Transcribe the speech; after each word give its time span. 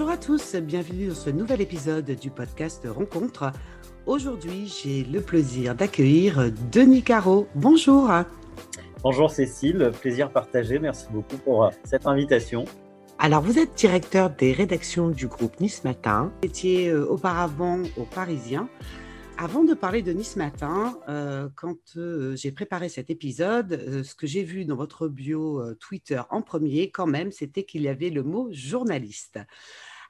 Bonjour 0.00 0.14
à 0.14 0.16
tous, 0.16 0.56
bienvenue 0.56 1.08
dans 1.08 1.14
ce 1.14 1.28
nouvel 1.28 1.60
épisode 1.60 2.10
du 2.12 2.30
podcast 2.30 2.88
Rencontre. 2.88 3.52
Aujourd'hui, 4.06 4.66
j'ai 4.66 5.04
le 5.04 5.20
plaisir 5.20 5.74
d'accueillir 5.74 6.50
Denis 6.72 7.02
Caro. 7.02 7.46
Bonjour. 7.54 8.10
Bonjour 9.02 9.30
Cécile, 9.30 9.92
plaisir 10.00 10.32
partagé. 10.32 10.78
Merci 10.78 11.04
beaucoup 11.12 11.36
pour 11.36 11.64
euh, 11.66 11.70
cette 11.84 12.06
invitation. 12.06 12.64
Alors, 13.18 13.42
vous 13.42 13.58
êtes 13.58 13.74
directeur 13.74 14.30
des 14.30 14.52
rédactions 14.52 15.10
du 15.10 15.26
groupe 15.26 15.60
Nice 15.60 15.84
Matin. 15.84 16.32
Vous 16.40 16.48
étiez 16.48 16.88
euh, 16.88 17.04
auparavant 17.04 17.82
au 17.98 18.04
Parisien. 18.04 18.70
Avant 19.36 19.64
de 19.64 19.74
parler 19.74 20.00
de 20.00 20.12
Nice 20.12 20.36
Matin, 20.36 20.98
euh, 21.10 21.50
quand 21.56 21.76
j'ai 22.36 22.52
préparé 22.52 22.88
cet 22.88 23.10
épisode, 23.10 24.02
ce 24.02 24.14
que 24.14 24.26
j'ai 24.26 24.44
vu 24.44 24.64
dans 24.64 24.76
votre 24.76 25.08
bio 25.08 25.62
Twitter 25.74 26.22
en 26.30 26.40
premier, 26.40 26.90
quand 26.90 27.06
même, 27.06 27.32
c'était 27.32 27.64
qu'il 27.64 27.82
y 27.82 27.88
avait 27.88 28.10
le 28.10 28.22
mot 28.22 28.48
journaliste. 28.50 29.38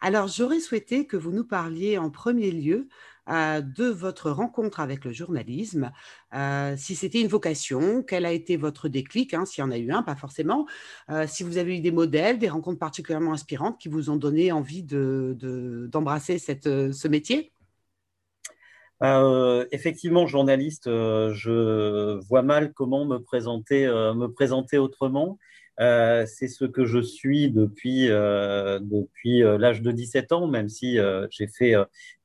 Alors, 0.03 0.29
j'aurais 0.29 0.61
souhaité 0.61 1.07
que 1.07 1.17
vous 1.17 1.31
nous 1.31 1.45
parliez 1.45 1.99
en 1.99 2.11
premier 2.11 2.51
lieu 2.51 2.89
euh, 3.29 3.61
de 3.61 3.85
votre 3.85 4.31
rencontre 4.31 4.81
avec 4.81 5.05
le 5.05 5.13
journalisme, 5.13 5.93
euh, 6.35 6.75
si 6.77 6.97
c'était 6.97 7.21
une 7.21 7.29
vocation, 7.29 8.03
quel 8.03 8.25
a 8.25 8.33
été 8.33 8.57
votre 8.57 8.89
déclic, 8.89 9.35
hein, 9.35 9.45
s'il 9.45 9.63
y 9.63 9.67
en 9.67 9.71
a 9.71 9.77
eu 9.77 9.93
un, 9.93 10.03
pas 10.03 10.17
forcément, 10.17 10.67
euh, 11.11 11.27
si 11.29 11.45
vous 11.45 11.59
avez 11.59 11.77
eu 11.77 11.81
des 11.81 11.93
modèles, 11.93 12.39
des 12.39 12.49
rencontres 12.49 12.79
particulièrement 12.79 13.35
inspirantes 13.35 13.79
qui 13.79 13.89
vous 13.89 14.09
ont 14.11 14.17
donné 14.17 14.53
envie 14.53 14.83
d'embrasser 14.83 16.39
de, 16.65 16.91
ce 16.93 17.09
métier? 17.09 17.53
Effectivement, 19.03 20.27
journaliste, 20.27 20.87
je 20.87 22.19
vois 22.27 22.43
mal 22.43 22.73
comment 22.73 23.05
me 23.05 23.19
présenter 23.19 24.79
autrement. 24.79 25.39
Euh, 25.81 26.27
c'est 26.27 26.49
ce 26.49 26.67
que 26.67 26.85
je 26.85 26.99
suis 26.99 27.51
depuis, 27.51 28.11
euh, 28.11 28.79
depuis 28.83 29.43
euh, 29.43 29.57
l'âge 29.57 29.81
de 29.81 29.91
17 29.91 30.33
ans, 30.33 30.47
même 30.47 30.69
si 30.69 30.99
j'ai 31.31 31.47
fait, 31.47 31.75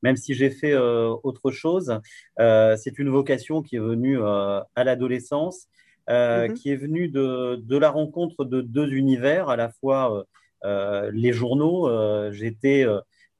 même 0.02 0.16
si 0.16 0.34
j'ai 0.34 0.50
fait 0.50 0.76
autre 0.76 1.50
chose. 1.50 1.98
c'est 2.38 2.98
une 2.98 3.08
vocation 3.08 3.62
qui 3.62 3.76
est 3.76 3.80
venue 3.80 4.22
à 4.22 4.84
l'adolescence, 4.84 5.68
mm-hmm. 6.08 6.52
qui 6.54 6.70
est 6.70 6.76
venue 6.76 7.08
de, 7.08 7.56
de, 7.56 7.78
la 7.78 7.90
rencontre 7.90 8.44
de 8.44 8.60
deux 8.60 8.92
univers, 8.92 9.48
à 9.48 9.56
la 9.56 9.70
fois 9.70 10.26
les 10.64 11.32
journaux. 11.32 11.90
J'étais 12.32 12.84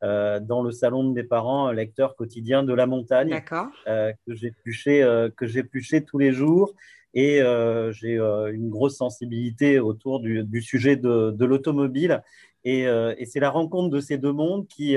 dans 0.03 0.63
le 0.63 0.71
salon 0.71 1.05
de 1.05 1.13
mes 1.13 1.25
parents, 1.25 1.71
lecteur 1.73 2.17
quotidien 2.17 2.63
de 2.63 2.73
La 2.73 2.87
Montagne, 2.87 3.43
que 3.85 4.35
j'épluchais 4.35 5.03
que 5.37 5.47
j'épluchais 5.47 6.01
tous 6.03 6.19
les 6.19 6.33
jours 6.33 6.75
et 7.17 7.41
euh, 7.41 7.91
j'ai 7.93 8.19
euh, 8.19 8.53
une 8.53 8.69
grosse 8.69 8.99
sensibilité 8.99 9.81
autour 9.81 10.21
du, 10.21 10.63
sujet 10.63 10.97
de, 10.97 11.45
l'automobile. 11.45 12.23
Euh, 12.67 13.15
et, 13.17 13.25
c'est 13.25 13.41
la 13.41 13.49
rencontre 13.49 13.89
de 13.89 14.01
ces 14.01 14.19
deux 14.19 14.33
mondes 14.33 14.69
qui, 14.69 14.97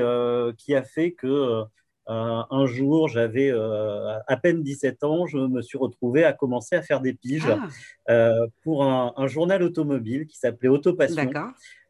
qui 0.57 0.75
a 0.75 0.83
fait 0.83 1.13
que 1.13 1.63
un 2.11 2.65
jour, 2.65 3.07
j'avais 3.07 3.51
à 3.51 4.37
peine 4.37 4.63
17 4.63 5.03
ans, 5.03 5.27
je 5.27 5.37
me 5.37 5.61
suis 5.61 5.77
retrouvé 5.77 6.25
à 6.25 6.33
commencer 6.33 6.75
à 6.75 6.81
faire 6.81 6.99
des 6.99 7.13
piges 7.13 7.47
ah. 8.07 8.33
pour 8.63 8.83
un, 8.83 9.27
journal 9.27 9.63
automobile 9.63 10.25
qui 10.27 10.37
s'appelait 10.37 10.69
Autopassion. 10.69 11.31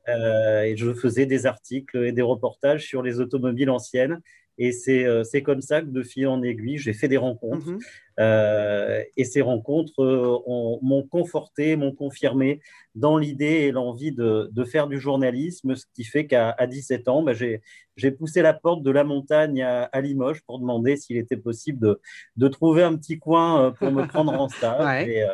et 0.07 0.75
je 0.77 0.94
faisais 0.94 1.25
des 1.25 1.47
articles 1.47 2.05
et 2.05 2.11
des 2.11 2.22
reportages 2.22 2.85
sur 2.85 3.02
les 3.02 3.19
automobiles 3.19 3.72
anciennes. 3.72 4.22
Et 4.59 4.74
euh, 4.90 5.24
c'est 5.24 5.42
comme 5.42 5.62
ça 5.62 5.81
que 5.81 5.88
de 5.88 6.03
fil 6.03 6.28
en 6.28 6.44
aiguille, 6.44 6.78
j'ai 6.78 6.92
fait 6.92 7.08
des 7.08 7.18
rencontres. 7.18 7.66
Mhm. 7.66 7.80
Euh, 8.20 9.02
et 9.16 9.24
ces 9.24 9.40
rencontres 9.40 10.03
euh, 10.03 10.38
m'ont 10.81 11.03
conforté, 11.03 11.78
m'ont 11.78 11.94
confirmé 11.94 12.59
dans 12.94 13.18
l'idée 13.18 13.46
et 13.46 13.72
l'envie 13.72 14.12
de, 14.12 14.50
de, 14.52 14.64
faire 14.66 14.88
du 14.88 15.00
journalisme, 15.00 15.75
ce 15.75 15.86
qui 15.94 16.03
fait 16.03 16.28
qu'à 16.28 16.53
17 16.68 17.08
ans, 17.08 17.24
bah, 17.24 17.31
j'ai 17.34 18.12
poussé 18.12 18.42
la 18.42 18.53
porte 18.53 18.84
de 18.84 18.92
la 18.92 19.06
montagne 19.06 19.64
à, 19.64 20.02
Limoges 20.02 20.42
pour 20.42 20.59
demander 20.59 20.97
s'il 20.97 21.16
était 21.16 21.38
possible 21.38 21.80
de, 21.80 22.02
de, 22.36 22.47
trouver 22.50 22.84
un 22.84 22.97
petit 22.97 23.18
coin 23.18 23.72
pour 23.80 23.91
me 23.94 24.06
prendre 24.06 24.34
en 24.34 24.50
stage. 24.50 25.08
Et, 25.08 25.26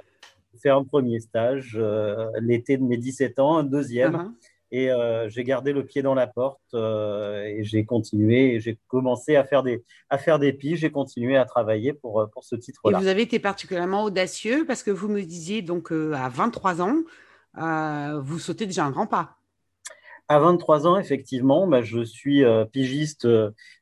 fait 0.62 0.70
un 0.70 0.86
premier 0.86 1.20
stage 1.20 1.78
l'été 2.40 2.78
de 2.78 2.84
mes 2.84 2.96
17 2.96 3.40
ans, 3.40 3.58
un 3.58 3.66
deuxième. 3.66 4.16
Uh-huh. 4.16 4.32
Et 4.76 4.92
euh, 4.92 5.30
j'ai 5.30 5.46
gardé 5.46 5.72
le 5.72 5.86
pied 5.86 6.02
dans 6.02 6.16
la 6.16 6.28
porte 6.28 6.60
euh, 6.74 7.44
et 7.46 7.64
j'ai 7.64 7.86
continué. 7.86 8.60
J'ai 8.60 8.78
commencé 8.90 9.38
à 9.38 9.46
faire 9.46 9.64
des, 9.64 9.86
à 10.10 10.18
faire 10.18 10.38
des 10.38 10.52
piges. 10.52 10.80
J'ai 10.80 10.92
continué 10.92 11.38
à 11.38 11.46
travailler 11.46 11.94
pour, 11.94 12.20
euh, 12.20 12.26
pour 12.28 12.44
ce 12.44 12.58
titre-là. 12.58 12.98
Et 12.98 13.02
vous 13.02 13.08
avez 13.08 13.22
été 13.22 13.40
particulièrement 13.40 14.04
audacieux 14.04 14.66
parce 14.68 14.84
que 14.84 14.92
vous 14.92 15.08
me 15.08 15.22
disiez 15.22 15.62
donc 15.62 15.94
à 15.94 16.28
23 16.28 16.82
ans, 16.82 16.98
vous 18.20 18.38
sautez 18.38 18.66
déjà 18.66 18.84
un 18.84 18.92
grand 18.92 19.08
pas. 19.08 19.38
À 20.28 20.40
23 20.40 20.88
ans, 20.88 20.98
effectivement, 20.98 21.68
bah, 21.68 21.84
je 21.84 22.04
suis 22.04 22.44
pigiste 22.72 23.28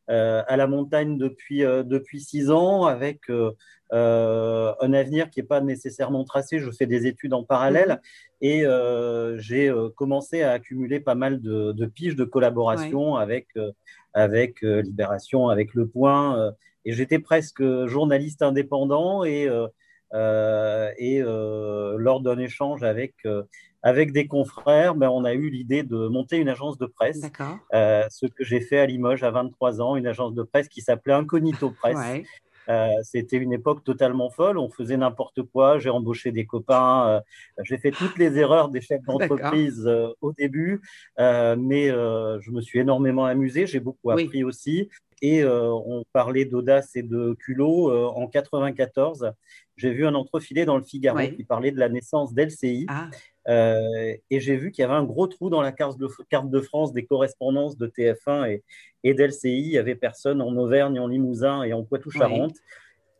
à 0.07 0.57
la 0.57 0.67
montagne 0.67 1.17
depuis, 1.17 1.59
depuis 1.59 2.19
6 2.19 2.51
ans 2.51 2.85
avec 2.85 3.29
euh, 3.93 4.73
un 4.81 4.91
avenir 4.93 5.29
qui 5.29 5.39
n'est 5.39 5.45
pas 5.45 5.61
nécessairement 5.61 6.23
tracé. 6.23 6.57
Je 6.57 6.71
fais 6.71 6.87
des 6.87 7.05
études 7.05 7.33
en 7.33 7.43
parallèle 7.43 7.89
mhm. 7.89 7.97
et 8.41 8.65
euh, 8.65 9.37
j'ai 9.37 9.69
euh, 9.69 9.89
commencé 9.89 10.41
à 10.41 10.51
accumuler 10.51 10.99
pas 10.99 11.13
mal 11.13 11.41
de, 11.41 11.73
de 11.73 11.85
piges 11.85 12.15
de 12.15 12.23
collaboration 12.23 13.15
avec, 13.15 13.49
avec 14.13 14.61
Libération, 14.61 15.49
avec 15.49 15.75
Le 15.75 15.87
Point. 15.87 16.53
et 16.85 16.93
j'étais 16.93 17.19
presque 17.19 17.63
journaliste 17.85 18.41
indépendant 18.41 19.23
et, 19.23 19.47
et 20.13 21.19
lors 21.21 22.21
d'un 22.21 22.39
échange 22.39 22.83
avec 22.83 23.13
avec 23.83 24.11
des 24.13 24.27
confrères, 24.27 24.95
ben, 24.95 25.09
on 25.09 25.25
a 25.25 25.33
eu 25.33 25.49
l'idée 25.49 25.83
de 25.83 26.07
monter 26.07 26.37
une 26.37 26.49
agence 26.49 26.77
de 26.77 26.85
presse. 26.85 27.21
ce 27.71 28.25
que 28.25 28.43
j'ai 28.43 28.61
fait 28.61 28.79
à 28.79 28.85
Limoges 28.85 29.23
à 29.23 29.31
23 29.31 29.81
ans, 29.81 29.95
une 29.95 30.07
agence 30.07 30.33
de 30.33 30.43
presse 30.43 30.67
qui 30.67 30.81
s'appelait 30.81 31.13
Incognito 31.13 31.69
Presse. 31.69 32.25
Euh, 32.69 32.87
c'était 33.03 33.37
une 33.37 33.53
époque 33.53 33.83
totalement 33.83 34.29
folle. 34.29 34.57
On 34.57 34.69
faisait 34.69 34.97
n'importe 34.97 35.41
quoi. 35.43 35.79
J'ai 35.79 35.89
embauché 35.89 36.31
des 36.31 36.45
copains. 36.45 37.07
Euh, 37.07 37.19
j'ai 37.63 37.77
fait 37.77 37.91
toutes 37.91 38.17
les 38.17 38.37
erreurs 38.37 38.69
des 38.69 38.81
chefs 38.81 39.03
d'entreprise 39.07 39.85
euh, 39.85 40.09
au 40.21 40.31
début, 40.31 40.81
mais 41.17 41.87
je 41.89 42.51
me 42.51 42.61
suis 42.61 42.79
énormément 42.79 43.25
amusé. 43.25 43.67
J'ai 43.67 43.79
beaucoup 43.79 44.11
appris 44.11 44.43
aussi. 44.43 44.89
Et 45.25 45.43
on 45.45 46.03
parlait 46.11 46.43
d'audace 46.43 46.97
et 46.97 47.01
de 47.01 47.33
culot. 47.39 47.89
en 48.13 48.27
94, 48.27 49.31
j'ai 49.77 49.91
vu 49.91 50.05
un 50.05 50.15
entrefilet 50.15 50.65
dans 50.65 50.77
le 50.77 50.83
Figaro 50.83 51.19
qui 51.35 51.45
parlait 51.45 51.71
de 51.71 51.79
la 51.79 51.89
naissance 51.89 52.33
d'LCI. 52.33 52.85
Ah. 52.89 53.09
Euh, 53.49 54.15
et 54.29 54.39
j'ai 54.39 54.55
vu 54.55 54.71
qu'il 54.71 54.83
y 54.83 54.85
avait 54.85 54.93
un 54.93 55.03
gros 55.03 55.27
trou 55.27 55.49
dans 55.49 55.61
la 55.61 55.71
carte 55.71 55.97
de, 55.97 56.07
carte 56.29 56.49
de 56.49 56.61
France 56.61 56.93
des 56.93 57.05
correspondances 57.05 57.77
de 57.77 57.87
TF1 57.87 58.49
et, 58.49 58.63
et 59.03 59.13
d'LCI. 59.13 59.59
Il 59.59 59.69
n'y 59.69 59.77
avait 59.77 59.95
personne 59.95 60.41
en 60.41 60.55
Auvergne, 60.55 60.99
en 60.99 61.07
Limousin 61.07 61.63
et 61.63 61.73
en 61.73 61.83
Poitou-Charentes. 61.83 62.57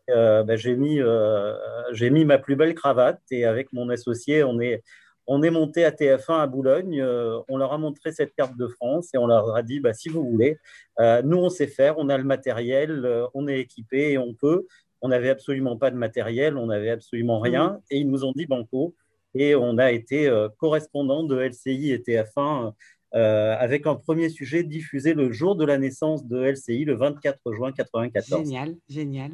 Euh, 0.10 0.44
j'ai 0.58 0.76
mis, 0.76 1.00
euh, 1.00 1.56
j'ai 1.94 2.10
mis 2.10 2.26
ma 2.26 2.38
plus 2.38 2.56
belle 2.56 2.76
cravate 2.76 3.22
et 3.32 3.46
avec 3.46 3.72
mon 3.72 3.90
associé, 3.90 4.44
on 4.44 4.60
est, 4.60 4.84
on 5.28 5.42
est 5.44 5.50
monté 5.50 5.86
à 5.86 5.92
TF1 5.92 6.42
à 6.42 6.48
Boulogne. 6.48 7.04
on 7.48 7.58
leur 7.58 7.74
a 7.74 7.78
montré 7.78 8.12
cette 8.12 8.34
carte 8.36 8.58
de 8.58 8.68
France 8.68 9.10
et 9.14 9.18
on 9.18 9.28
leur 9.28 9.56
a 9.56 9.64
dit 9.64 9.80
bah, 9.80 9.94
si 9.94 10.10
vous 10.10 10.24
voulez, 10.30 10.58
nous 11.00 11.38
on 11.38 11.50
sait 11.50 11.68
faire, 11.68 11.98
on 11.98 12.10
a 12.10 12.18
le 12.18 12.24
matériel, 12.24 13.08
on 13.34 13.48
est 13.48 13.60
équipé 13.60 14.12
et 14.12 14.18
on 14.18 14.34
peut. 14.34 14.66
On 15.02 15.10
n'avait 15.10 15.30
absolument 15.30 15.78
pas 15.78 15.92
de 15.92 15.98
matériel, 15.98 16.58
on 16.58 16.68
n'avait 16.68 16.90
absolument 16.90 17.40
rien. 17.40 17.70
Mmh. 17.70 17.82
Et 17.92 17.98
ils 18.00 18.10
nous 18.10 18.24
ont 18.24 18.32
dit 18.34 18.46
banco, 18.46 18.96
et 19.36 19.56
on 19.56 19.78
a 19.78 19.92
été 19.92 20.28
euh, 20.28 20.50
correspondant 20.58 21.24
de 21.24 21.36
LCI 21.38 21.92
et 21.92 22.00
TF1 22.00 22.74
euh, 23.16 23.56
avec 23.60 23.86
un 23.86 23.96
premier 23.96 24.30
sujet 24.30 24.64
diffusé 24.64 25.14
le 25.14 25.32
jour 25.32 25.56
de 25.56 25.66
la 25.66 25.78
naissance 25.78 26.26
de 26.26 26.38
LCI, 26.38 26.84
le 26.86 26.96
24 26.96 27.54
juin 27.54 27.68
1994. 27.70 28.44
Génial, 28.44 28.76
génial. 28.90 29.32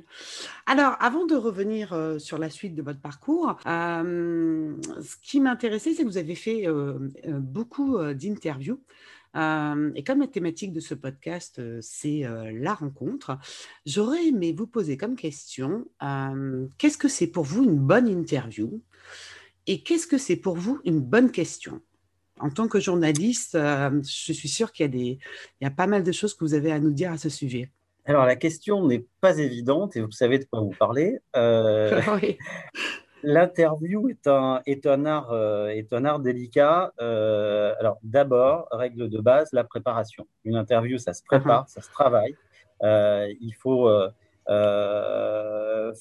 Alors, 0.66 0.96
avant 1.00 1.26
de 1.26 1.36
revenir 1.36 1.94
euh, 1.94 2.20
sur 2.20 2.38
la 2.38 2.50
suite 2.50 2.76
de 2.76 2.82
votre 2.82 3.00
parcours, 3.00 3.56
ce 3.66 5.16
qui 5.22 5.40
m'intéressait, 5.40 5.94
c'est 5.94 6.04
que 6.04 6.08
vous 6.08 6.18
avez 6.18 6.36
fait 6.36 6.66
beaucoup 7.28 7.98
d'interviews. 8.14 8.82
et 9.36 10.04
comme 10.04 10.20
la 10.20 10.28
thématique 10.28 10.74
de 10.74 10.80
ce 10.80 10.94
podcast, 10.94 11.62
c'est 11.82 12.24
la 12.54 12.74
rencontre, 12.74 13.38
j'aurais 13.86 14.28
aimé 14.28 14.54
vous 14.54 14.68
poser 14.68 14.98
comme 14.98 15.16
question, 15.16 15.86
qu'est-ce 16.78 16.98
que 16.98 17.08
c'est 17.08 17.28
pour 17.28 17.44
vous 17.46 17.64
une 17.64 17.78
bonne 17.78 18.08
interview? 18.08 18.82
Et 19.68 19.84
qu'est-ce 19.84 20.08
que 20.08 20.18
c'est 20.18 20.36
pour 20.36 20.56
vous 20.56 20.80
une 20.84 21.00
bonne 21.00 21.32
question? 21.32 21.82
En 22.40 22.50
tant 22.50 22.68
que 22.68 22.80
journaliste, 22.80 23.56
euh, 23.56 24.02
je 24.04 24.34
suis 24.34 24.48
sûre 24.48 24.72
qu'il 24.72 24.86
y, 24.86 24.90
a 24.90 24.92
des, 24.92 25.20
il 25.60 25.64
y 25.64 25.68
a 25.68 25.72
pas 25.72 25.88
mal 25.88 26.04
de 26.04 26.12
choses 26.12 26.34
que 26.34 26.44
vous 26.44 26.54
avez 26.54 26.72
à 26.72 26.80
nous 26.80 26.92
dire 26.92 27.12
à 27.12 27.18
ce 27.18 27.30
sujet. 27.30 27.70
Alors, 28.06 28.26
la 28.26 28.36
question 28.36 28.86
n'est 28.88 29.06
pas 29.22 29.38
évidente 29.38 29.96
et 29.96 30.02
vous 30.02 30.12
savez 30.12 30.40
de 30.40 30.46
quoi 30.46 30.62
vous 30.62 30.74
parlez. 30.78 31.20
Euh, 31.36 32.02
l'interview 33.24 34.10
est 34.10 34.28
un, 34.28 34.62
est, 34.66 34.88
un 34.88 35.06
art, 35.06 35.32
euh, 35.32 35.68
est 35.68 35.94
un 35.94 36.06
art 36.06 36.20
délicat. 36.20 36.94
alors, 36.98 37.98
d'abord, 38.04 38.68
règle 38.72 39.10
de 39.10 39.20
base, 39.20 39.50
la 39.52 39.64
préparation. 39.64 40.26
Une 40.46 40.56
interview, 40.56 40.98
ça 40.98 41.14
se 41.14 41.24
prépare, 41.24 41.66
uh-huh. 41.66 41.74
ça 41.74 41.82
se 41.82 41.92
travaille. 41.92 42.36
il 42.82 43.54
faut 43.60 43.90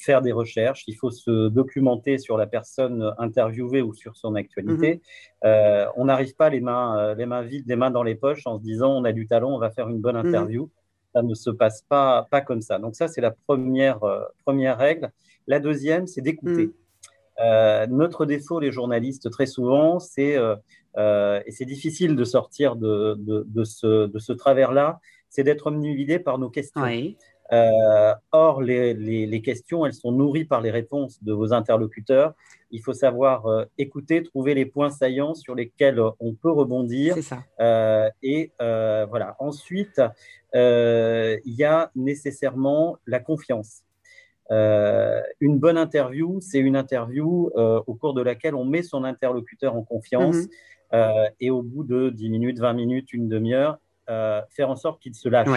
faire 0.01 0.23
des 0.23 0.33
recherches, 0.33 0.85
il 0.87 0.95
faut 0.95 1.11
se 1.11 1.49
documenter 1.49 2.19
sur 2.19 2.37
la 2.37 2.47
personne 2.47 3.13
interviewée 3.19 3.83
ou 3.83 3.95
sur 3.95 4.17
son 4.17 4.35
actualité. 4.35 5.01
Mhm. 5.45 5.89
on 5.97 6.05
n'arrive 6.07 6.35
pas 6.35 6.51
les 6.51 6.61
mains, 6.61 7.15
les 7.15 7.27
mains 7.27 7.43
vides, 7.43 7.69
les 7.69 7.77
mains 7.77 7.91
dans 7.91 8.03
les 8.03 8.15
poches 8.15 8.47
en 8.47 8.59
se 8.59 8.63
disant 8.63 8.91
on 8.91 9.05
a 9.05 9.13
du 9.13 9.27
talent, 9.27 9.51
on 9.51 9.59
va 9.59 9.71
faire 9.71 9.89
une 9.89 10.01
bonne 10.01 10.17
mhm. 10.17 10.27
interview. 10.27 10.71
Ça 11.15 11.23
ne 11.23 11.35
se 11.35 11.51
passe 11.51 11.83
pas, 11.83 12.27
pas 12.31 12.41
comme 12.41 12.61
ça. 12.61 12.79
Donc 12.79 12.95
ça, 12.95 13.09
c'est 13.09 13.23
la 13.23 13.31
première, 13.31 14.01
première 14.45 14.77
règle. 14.77 15.11
La 15.47 15.59
deuxième, 15.59 16.07
c'est 16.07 16.21
d'écouter. 16.21 16.67
Mhm. 16.67 16.73
Euh, 17.41 17.87
notre 17.87 18.27
défaut, 18.27 18.61
les 18.61 18.73
journalistes, 18.73 19.31
très 19.31 19.47
souvent, 19.47 19.99
c'est, 19.99 20.37
euh, 20.37 20.57
euh, 20.97 21.41
et 21.47 21.53
c'est 21.53 21.65
difficile 21.65 22.17
de 22.17 22.25
sortir 22.25 22.77
de, 22.77 23.17
de, 23.19 23.65
ce, 23.65 24.07
de 24.07 24.19
ce 24.19 24.33
travers-là, 24.33 25.01
c'est 25.29 25.45
d'être 25.45 25.69
omnividé 25.69 26.19
par 26.19 26.39
nos 26.39 26.51
questions. 26.51 26.83
Or, 27.51 28.63
les, 28.63 28.95
les, 28.95 29.43
questions, 29.43 29.87
elles 29.87 29.95
sont 29.95 30.13
nourries 30.13 30.45
par 30.45 30.61
les 30.61 30.71
réponses 30.71 31.23
de 31.23 31.33
vos 31.33 31.53
interlocuteurs. 31.53 32.35
Il 32.71 32.83
faut 32.83 32.93
savoir 32.93 33.47
écouter, 33.79 34.23
trouver 34.23 34.55
les 34.55 34.67
points 34.67 34.91
saillants 34.91 35.35
sur 35.35 35.55
lesquels 35.55 36.01
on 36.21 36.35
peut 36.35 36.51
rebondir. 36.51 37.17
Ça. 37.23 37.43
et 38.23 38.53
voilà. 38.59 39.37
Ensuite, 39.39 40.01
il 40.55 41.41
y 41.45 41.65
a 41.65 41.91
nécessairement 41.95 42.99
la 43.07 43.21
confiance. 43.21 43.83
Euh, 44.51 45.21
une 45.41 45.59
bonne 45.59 45.77
interview, 45.77 46.39
c'est 46.41 46.59
une 46.59 46.77
interview 46.77 47.51
euh, 47.57 47.81
au 47.87 47.95
cours 47.95 48.15
de 48.15 48.23
laquelle 48.23 48.55
on 48.55 48.65
met 48.65 48.83
son 48.83 49.05
interlocuteur 49.05 49.77
en 49.77 49.83
confiance 49.83 50.37
mhm. 50.37 50.49
euh, 50.95 51.25
et 51.41 51.51
au 51.51 51.63
bout 51.63 51.85
de 51.85 52.11
10 52.11 52.31
minutes, 52.31 52.59
20 52.59 52.73
minutes, 52.73 53.13
une 53.13 53.29
demi-heure, 53.29 53.79
faire 54.07 54.71
en 54.71 54.77
sorte 54.77 55.03
qu'il 55.03 55.15
se 55.15 55.29
lâche. 55.29 55.49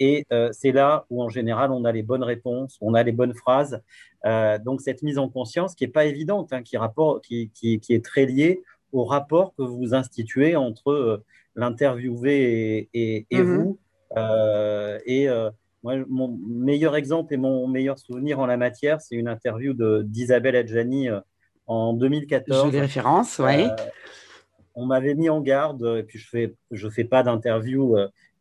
Et 0.00 0.26
c'est 0.52 0.72
là 0.72 1.06
où, 1.10 1.22
en 1.22 1.28
général, 1.28 1.72
on 1.72 1.84
a 1.84 1.92
les 1.92 2.02
bonnes 2.02 2.22
réponses, 2.22 2.78
on 2.80 2.94
a 2.94 3.02
les 3.02 3.12
bonnes 3.12 3.34
phrases. 3.34 3.82
donc, 4.64 4.80
cette 4.80 5.02
mise 5.02 5.18
en 5.18 5.28
conscience 5.28 5.74
qui 5.74 5.84
n'est 5.84 5.90
pas 5.90 6.06
évidente, 6.06 6.52
hein, 6.52 6.62
qui, 6.62 6.76
rapport, 6.76 7.20
qui, 7.20 7.50
qui, 7.54 7.80
qui, 7.80 7.94
est 7.94 8.04
très 8.04 8.26
liée 8.26 8.62
au 8.92 9.04
rapport 9.04 9.54
que 9.56 9.62
vous 9.62 9.94
instituez 9.94 10.56
entre 10.56 11.22
l'interviewé 11.56 12.88
et, 12.94 13.26
et, 13.30 13.42
mhm. 13.42 13.56
vous. 13.56 13.78
et 15.06 15.28
mon 15.82 16.36
meilleur 16.46 16.96
exemple 16.96 17.34
et 17.34 17.36
mon 17.36 17.66
meilleur 17.68 17.98
souvenir 17.98 18.40
en 18.40 18.46
la 18.46 18.56
matière, 18.56 19.00
c'est 19.00 19.14
une 19.14 19.28
interview 19.28 19.74
d'Isabelle 20.02 20.56
Adjani 20.56 21.08
euh, 21.08 21.20
en 21.66 21.92
2014. 21.92 22.66
J'ai 22.66 22.70
des 22.72 22.80
références, 22.80 23.38
oui. 23.38 23.62
Euh, 23.62 23.76
on 24.74 24.86
m'avait 24.86 25.14
mis 25.14 25.28
en 25.28 25.40
garde, 25.40 25.96
et 25.98 26.04
puis 26.04 26.18
je 26.18 26.28
fais, 26.28 26.54
je 26.70 26.88
fais 26.88 27.04
pas 27.04 27.24
d'interview 27.24 27.96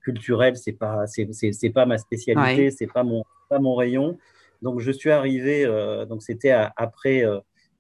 euh, 0.07 0.11
culturelle, 0.11 0.57
c'est 0.57 0.73
pas, 0.73 1.05
c'est 1.07 1.69
pas 1.69 1.85
ma 1.85 1.97
spécialité, 1.97 2.71
c'est 2.71 2.87
pas 2.87 3.03
mon, 3.03 3.23
pas 3.49 3.59
mon 3.59 3.75
rayon. 3.75 4.17
Donc 4.61 4.79
je 4.79 4.91
suis 4.91 5.11
arrivé, 5.11 5.65
donc 6.09 6.23
c'était 6.23 6.51
après, 6.51 7.23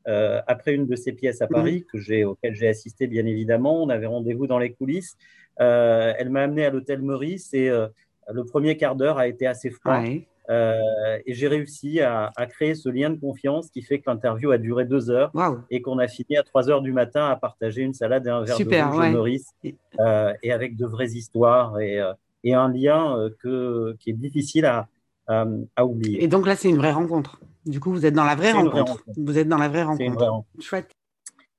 après 0.05 0.75
une 0.75 0.85
de 0.85 0.95
ces 0.95 1.11
pièces 1.11 1.41
à 1.41 1.47
Paris 1.47 1.79
mhm. 1.79 1.83
que 1.91 1.97
j'ai, 1.97 2.23
auquel 2.23 2.53
j'ai 2.53 2.67
assisté 2.67 3.07
bien 3.07 3.25
évidemment. 3.25 3.81
On 3.81 3.89
avait 3.89 4.05
rendez-vous 4.05 4.45
dans 4.45 4.59
les 4.59 4.73
coulisses. 4.73 5.17
elle 5.57 6.29
m'a 6.29 6.43
amené 6.43 6.65
à 6.65 6.69
l'hôtel 6.69 7.01
Maurice 7.01 7.51
et 7.53 7.69
le 7.69 8.43
premier 8.45 8.77
quart 8.77 8.95
d'heure 8.95 9.17
a 9.17 9.27
été 9.27 9.47
assez 9.47 9.71
froid. 9.71 10.03
Euh, 10.49 10.79
et 11.25 11.33
j'ai 11.33 11.47
réussi 11.47 11.99
à, 11.99 12.31
créer 12.49 12.73
ce 12.75 12.89
lien 12.89 13.09
de 13.09 13.19
confiance 13.19 13.69
qui 13.69 13.81
fait 13.81 13.99
que 13.99 14.09
l'interview 14.09 14.51
a 14.51 14.57
duré 14.57 14.85
deux 14.85 15.09
heures 15.09 15.31
et 15.69 15.81
qu'on 15.81 15.99
a 15.99 16.07
fini 16.07 16.37
à 16.37 16.43
3 16.43 16.69
heures 16.69 16.81
du 16.81 16.93
matin 16.93 17.27
à 17.27 17.35
partager 17.35 17.81
une 17.81 17.93
salade 17.93 18.25
et 18.27 18.29
un 18.29 18.43
verre 18.43 18.55
Super, 18.55 18.91
de 18.91 19.09
Maurice 19.09 19.51
euh, 19.99 20.33
et 20.43 20.51
avec 20.51 20.77
de 20.77 20.85
vraies 20.85 21.11
histoires 21.11 21.79
et, 21.79 21.99
euh, 21.99 22.13
et 22.43 22.53
un 22.53 22.69
lien 22.69 23.29
que, 23.39 23.95
qui 23.99 24.11
est 24.11 24.13
difficile 24.13 24.65
à, 24.65 24.87
à, 25.27 25.85
oublier. 25.85 26.23
Et 26.23 26.27
donc 26.27 26.47
là, 26.47 26.55
c'est 26.55 26.69
une 26.69 26.77
vraie 26.77 26.93
rencontre. 26.93 27.41
Du 27.65 27.81
coup, 27.81 27.91
vous 27.91 28.05
êtes 28.05 28.13
dans 28.13 28.23
la 28.23 28.35
vraie, 28.35 28.53
rencontre. 28.53 29.03
Vous 29.17 29.37
êtes 29.37 29.49
dans 29.49 29.57
la 29.57 29.67
vraie 29.67 29.83
rencontre. 29.83 30.03
Une 30.03 30.13
vraie 30.13 30.29
rencontre. 30.29 30.63
Chouette. 30.63 30.89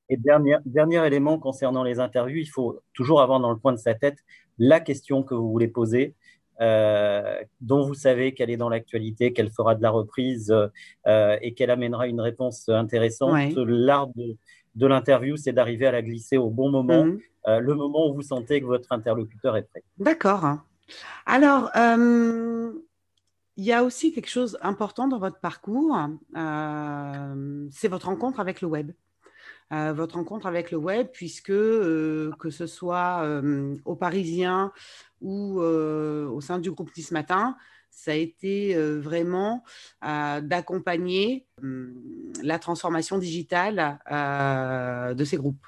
Et 0.08 0.16
dernier, 0.16 0.56
dernier 0.64 1.06
élément 1.06 1.38
concernant 1.38 1.82
les 1.82 2.00
interviews, 2.00 2.38
il 2.38 2.48
faut 2.48 2.80
toujours 2.94 3.20
avoir 3.20 3.40
dans 3.40 3.50
le 3.50 3.56
coin 3.56 3.72
de 3.72 3.78
sa 3.78 3.94
tête 3.94 4.16
la 4.58 4.80
question 4.80 5.22
que 5.22 5.34
vous 5.34 5.50
voulez 5.50 5.68
poser 5.68 6.14
euh, 6.60 7.40
dont 7.60 7.86
vous 7.86 7.94
savez 7.94 8.34
qu'elle 8.34 8.50
est 8.50 8.56
dans 8.56 8.68
l'actualité, 8.68 9.32
qu'elle 9.32 9.50
fera 9.50 9.76
de 9.76 9.82
la 9.82 9.90
reprise 9.90 10.52
euh, 11.06 11.36
et 11.40 11.54
qu'elle 11.54 11.70
amènera 11.70 12.08
une 12.08 12.20
réponse 12.20 12.68
intéressante. 12.68 13.54
L'art 13.56 14.08
de, 14.08 14.86
l'interview, 14.86 15.36
c'est 15.36 15.52
d'arriver 15.52 15.86
à 15.86 15.92
la 15.92 16.02
glisser 16.02 16.36
au 16.36 16.50
bon 16.50 16.70
moment, 16.70 17.04
mhm. 17.04 17.20
euh, 17.46 17.60
le 17.60 17.74
moment 17.74 18.08
où 18.08 18.14
vous 18.14 18.22
sentez 18.22 18.60
que 18.60 18.66
votre 18.66 18.90
interlocuteur 18.92 19.56
est 19.56 19.62
prêt. 19.62 19.84
D'accord. 19.98 20.58
Alors, 21.26 21.70
il 21.74 23.64
y 23.64 23.72
a 23.72 23.84
aussi 23.84 24.12
quelque 24.12 24.30
chose 24.30 24.58
d'important 24.62 25.06
dans 25.06 25.18
votre 25.18 25.38
parcours, 25.38 25.96
c'est 26.34 27.88
votre 27.88 28.06
rencontre 28.06 28.40
avec 28.40 28.60
le 28.62 28.68
web. 28.68 28.92
Votre 29.70 30.16
rencontre 30.16 30.46
avec 30.46 30.70
le 30.70 30.78
web, 30.78 31.08
puisque 31.12 31.48
que 31.48 32.50
ce 32.50 32.66
soit 32.66 33.42
aux 33.84 33.96
Parisiens 33.96 34.72
ou 35.20 35.60
euh, 35.60 36.28
au 36.28 36.40
sein 36.40 36.58
du 36.58 36.70
groupe 36.70 36.90
ce 36.94 37.12
matin, 37.12 37.56
ça 37.90 38.12
a 38.12 38.14
été 38.14 38.76
euh, 38.76 39.00
vraiment 39.00 39.64
euh, 40.04 40.40
d'accompagner 40.40 41.46
hum, 41.62 41.94
la 42.42 42.58
transformation 42.58 43.18
digitale 43.18 43.98
de 45.16 45.24
ces 45.24 45.36
groupes. 45.36 45.66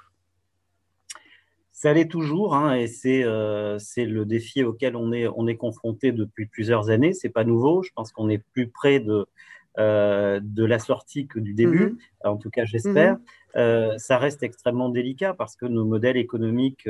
Ça 1.72 1.94
l'est 1.94 2.08
toujours, 2.08 2.54
hein, 2.54 2.74
et 2.74 2.86
c'est 2.88 3.24
le 3.24 4.24
défi 4.24 4.62
auquel 4.62 4.96
on 4.96 5.12
est, 5.12 5.26
on 5.28 5.46
est 5.46 5.56
confronté 5.56 6.12
depuis 6.12 6.44
plusieurs 6.44 6.90
années. 6.90 7.14
C'est 7.14 7.30
pas 7.30 7.42
nouveau. 7.42 7.82
Je 7.82 7.90
pense 7.94 8.12
qu'on 8.12 8.28
est 8.28 8.44
plus 8.52 8.68
près 8.68 9.00
de, 9.00 9.26
de 9.78 10.64
la 10.64 10.78
sortie 10.78 11.26
que 11.26 11.38
du 11.38 11.54
début, 11.54 11.96
mm-hmm. 12.24 12.28
en 12.28 12.36
tout 12.36 12.50
cas 12.50 12.64
j'espère. 12.64 13.16
Mm-hmm. 13.54 13.98
ça 13.98 14.18
reste 14.18 14.42
extrêmement 14.42 14.88
délicat 14.88 15.34
parce 15.34 15.56
que 15.56 15.66
nos 15.66 15.84
modèles 15.84 16.16
économiques 16.16 16.88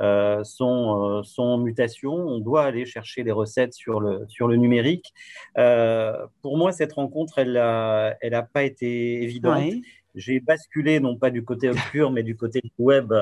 euh, 0.00 0.42
sont, 0.42 1.18
euh, 1.18 1.22
sont, 1.22 1.42
en 1.42 1.58
mutation. 1.58 2.14
On 2.14 2.40
doit 2.40 2.64
aller 2.64 2.84
chercher 2.84 3.22
les 3.22 3.30
recettes 3.30 3.74
sur 3.74 4.00
le, 4.00 4.24
sur 4.28 4.48
le 4.48 4.56
numérique. 4.56 5.14
Euh, 5.56 6.26
pour 6.42 6.58
moi, 6.58 6.72
cette 6.72 6.94
rencontre, 6.94 7.38
elle 7.38 7.52
n'a 7.52 8.16
elle 8.20 8.34
a 8.34 8.42
pas 8.42 8.64
été 8.64 9.22
évidente. 9.22 9.72
J'ai 10.16 10.40
basculé, 10.40 10.98
non 10.98 11.16
pas 11.16 11.30
du 11.30 11.44
côté 11.44 11.68
obscur, 11.68 12.10
mais 12.10 12.22
du 12.24 12.36
côté 12.36 12.60
web 12.78 13.12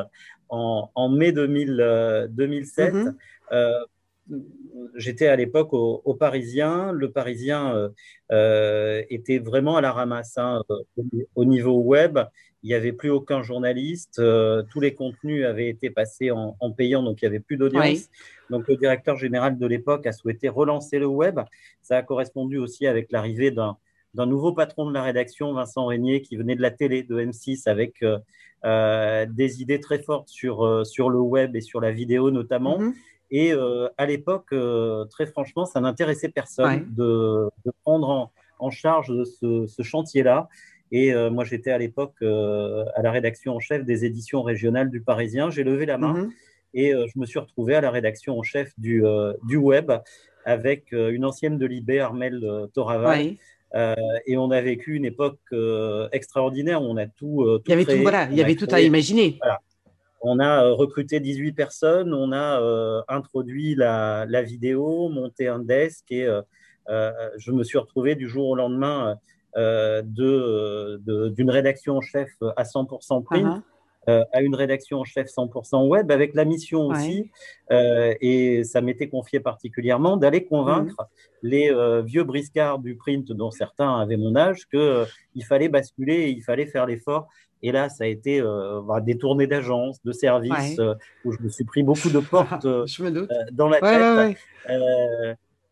en, 0.48 0.90
en 0.94 1.08
mai 1.10 1.32
2000, 1.32 2.28
2007. 2.30 2.94
Mm 2.94 3.16
-hmm 3.50 3.84
j'étais 4.94 5.26
à 5.26 5.36
l'époque 5.36 5.72
au, 5.72 6.14
Parisien. 6.14 6.92
Le 6.92 7.10
Parisien 7.10 7.74
euh, 7.74 7.88
euh, 8.30 9.02
était 9.10 9.38
vraiment 9.38 9.76
à 9.76 9.80
la 9.80 9.92
ramasse 9.92 10.38
hein, 10.38 10.62
au, 11.34 11.44
niveau 11.44 11.78
web. 11.80 12.18
Il 12.62 12.68
n'y 12.68 12.74
avait 12.74 12.92
plus 12.92 13.10
aucun 13.10 13.42
journaliste. 13.42 14.18
Euh, 14.18 14.62
tous 14.70 14.80
les 14.80 14.94
contenus 14.94 15.44
avaient 15.44 15.68
été 15.68 15.90
passés 15.90 16.30
en, 16.30 16.70
payant, 16.76 17.02
donc 17.02 17.20
il 17.20 17.24
n'y 17.24 17.28
avait 17.28 17.40
plus 17.40 17.56
d'audience. 17.56 18.08
Donc 18.50 18.68
le 18.68 18.76
directeur 18.76 19.16
général 19.16 19.58
de 19.58 19.66
l'époque 19.66 20.06
a 20.06 20.12
souhaité 20.12 20.48
relancer 20.48 20.98
le 20.98 21.06
web. 21.06 21.40
Ça 21.80 21.96
a 21.96 22.02
correspondu 22.02 22.58
aussi 22.58 22.86
avec 22.86 23.10
l'arrivée 23.10 23.50
d'un 23.50 23.76
nouveau 24.26 24.52
patron 24.52 24.86
de 24.86 24.94
la 24.94 25.02
rédaction, 25.02 25.52
Vincent 25.52 25.86
Régnier, 25.86 26.22
qui 26.22 26.36
venait 26.36 26.54
de 26.54 26.62
la 26.62 26.70
télé, 26.70 27.02
de 27.02 27.18
M6, 27.18 27.68
avec 27.68 28.04
des 28.64 29.62
idées 29.62 29.80
très 29.80 30.00
fortes 30.00 30.28
sur, 30.28 30.86
sur 30.86 31.10
le 31.10 31.18
web 31.18 31.56
et 31.56 31.60
sur 31.60 31.80
la 31.80 31.90
vidéo 31.90 32.30
notamment. 32.30 32.78
Mm-hmm. 32.78 32.92
Et 33.32 33.54
euh, 33.54 33.88
à 33.96 34.04
l'époque, 34.04 34.48
euh, 34.52 35.06
très 35.06 35.24
franchement, 35.24 35.64
ça 35.64 35.80
n'intéressait 35.80 36.28
personne 36.28 36.86
de, 36.94 37.48
prendre 37.82 38.30
en, 38.58 38.70
charge 38.70 39.10
ce, 39.24 39.82
chantier-là. 39.82 40.50
Et 40.92 41.14
euh, 41.14 41.30
moi, 41.30 41.42
j'étais 41.42 41.70
à 41.70 41.78
l'époque 41.78 42.20
à 42.20 43.02
la 43.02 43.10
rédaction 43.10 43.56
en 43.56 43.60
chef 43.60 43.84
des 43.84 44.04
éditions 44.04 44.42
régionales 44.42 44.90
du 44.90 45.00
Parisien. 45.00 45.48
J'ai 45.48 45.64
levé 45.64 45.86
la 45.86 45.96
main 45.96 46.12
mhm. 46.12 46.32
et 46.74 46.92
je 46.92 47.18
me 47.18 47.24
suis 47.24 47.38
retrouvé 47.38 47.74
à 47.74 47.80
la 47.80 47.90
rédaction 47.90 48.38
en 48.38 48.42
chef 48.42 48.70
du, 48.78 49.02
du 49.48 49.56
web 49.56 49.90
avec 50.44 50.92
une 50.92 51.24
ancienne 51.24 51.56
de 51.56 51.64
l'IB, 51.64 51.92
Armel 52.00 52.68
Toraval. 52.74 53.36
et 54.26 54.36
on 54.36 54.50
a 54.50 54.60
vécu 54.60 54.94
une 54.94 55.06
époque 55.06 55.40
extraordinaire. 56.12 56.82
On 56.82 56.98
a 56.98 57.06
tout. 57.06 57.48
il 57.64 57.70
y 57.70 57.72
avait 57.72 57.86
tout, 57.86 58.02
voilà, 58.02 58.28
il 58.30 58.36
y 58.36 58.42
avait 58.42 58.56
tout 58.56 58.68
à 58.70 58.82
imaginer. 58.82 59.38
Voilà. 59.40 59.58
On 60.22 60.38
a 60.38 60.64
euh, 60.64 60.72
recruté 60.72 61.18
18 61.20 61.52
personnes, 61.52 62.14
on 62.14 62.32
a 62.32 62.60
euh, 62.60 63.02
introduit 63.08 63.74
la, 63.74 64.24
vidéo, 64.42 65.08
monté 65.08 65.48
un 65.48 65.58
desk 65.58 66.04
et 66.10 66.26
euh, 66.26 66.42
je 67.36 67.50
me 67.50 67.64
suis 67.64 67.78
retrouvé 67.78 68.14
du 68.14 68.28
jour 68.28 68.48
au 68.48 68.54
lendemain 68.54 69.16
d'une 69.56 71.50
rédaction 71.50 71.96
en 71.96 72.00
chef 72.00 72.30
à 72.56 72.62
100% 72.62 73.24
print. 73.24 73.62
Uh-huh. 74.08 74.24
à 74.32 74.42
une 74.42 74.54
rédaction 74.54 74.98
en 74.98 75.04
chef 75.04 75.28
100% 75.28 75.86
web, 75.86 76.10
avec 76.10 76.34
la 76.34 76.44
mission 76.44 76.88
aussi, 76.88 77.30
et 77.70 78.64
ça 78.64 78.80
m'était 78.80 79.08
confié 79.08 79.38
particulièrement, 79.38 80.16
d'aller 80.16 80.44
convaincre 80.44 80.96
mm. 81.42 81.48
les 81.48 82.02
vieux 82.02 82.24
briscards 82.24 82.80
du 82.80 82.96
print, 82.96 83.30
dont 83.30 83.50
certains 83.52 84.00
avaient 84.00 84.16
mon 84.16 84.34
âge, 84.34 84.66
qu'il 84.68 85.44
fallait 85.44 85.68
basculer 85.68 86.14
et 86.14 86.30
il 86.30 86.42
fallait 86.42 86.66
faire 86.66 86.86
l'effort 86.86 87.28
et 87.62 87.70
là, 87.70 87.88
ça 87.88 88.04
a 88.04 88.06
été 88.08 88.40
euh, 88.40 88.80
bah, 88.82 89.00
des 89.00 89.16
tournées 89.16 89.46
d'agence, 89.46 90.02
de 90.02 90.12
services, 90.12 90.78
euh, 90.80 90.94
où 91.24 91.32
je 91.32 91.40
me 91.40 91.48
suis 91.48 91.64
pris 91.64 91.82
beaucoup 91.82 92.10
de 92.10 92.18
portes 92.30 92.64
euh, 92.64 92.84
dans 93.52 93.68
la 93.68 93.80
tête. 93.80 94.36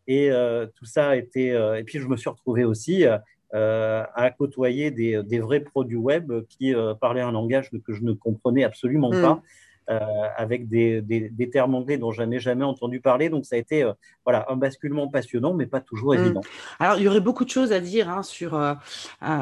Et 0.07 0.29
tout 0.75 0.85
ça 0.85 1.09
a 1.09 1.15
été. 1.15 1.49
et 1.49 1.83
puis, 1.83 1.99
je 1.99 2.07
me 2.07 2.17
suis 2.17 2.29
retrouvé 2.29 2.63
aussi 2.63 3.05
à 3.53 4.31
côtoyer 4.37 4.91
des, 4.91 5.21
des, 5.23 5.39
vrais 5.39 5.59
produits 5.59 5.97
web 5.97 6.31
qui 6.47 6.73
parlaient 6.99 7.21
un 7.21 7.31
langage 7.31 7.69
que 7.69 7.93
je 7.93 8.03
ne 8.03 8.13
comprenais 8.13 8.63
absolument 8.63 9.11
pas. 9.11 9.41
Euh, 9.89 9.99
avec 10.37 10.69
des, 10.69 11.01
des, 11.01 11.49
termes 11.49 11.73
anglais 11.75 11.97
dont 11.97 12.11
je 12.11 12.21
n'avais 12.21 12.39
jamais 12.39 12.63
entendu 12.63 13.01
parler. 13.01 13.29
Donc, 13.29 13.45
ça 13.45 13.55
a 13.55 13.59
été 13.59 13.83
euh, 13.83 13.91
voilà, 14.23 14.45
un 14.47 14.55
basculement 14.55 15.09
passionnant, 15.09 15.53
mais 15.53 15.65
pas 15.65 15.81
toujours 15.81 16.13
mm. 16.13 16.19
évident. 16.19 16.41
Alors, 16.79 16.97
il 16.97 17.03
y 17.03 17.07
aurait 17.09 17.19
beaucoup 17.19 17.43
de 17.43 17.49
choses 17.49 17.73
à 17.73 17.79
dire 17.81 18.07
hein, 18.07 18.23
sur, 18.23 18.55
euh, 18.55 18.73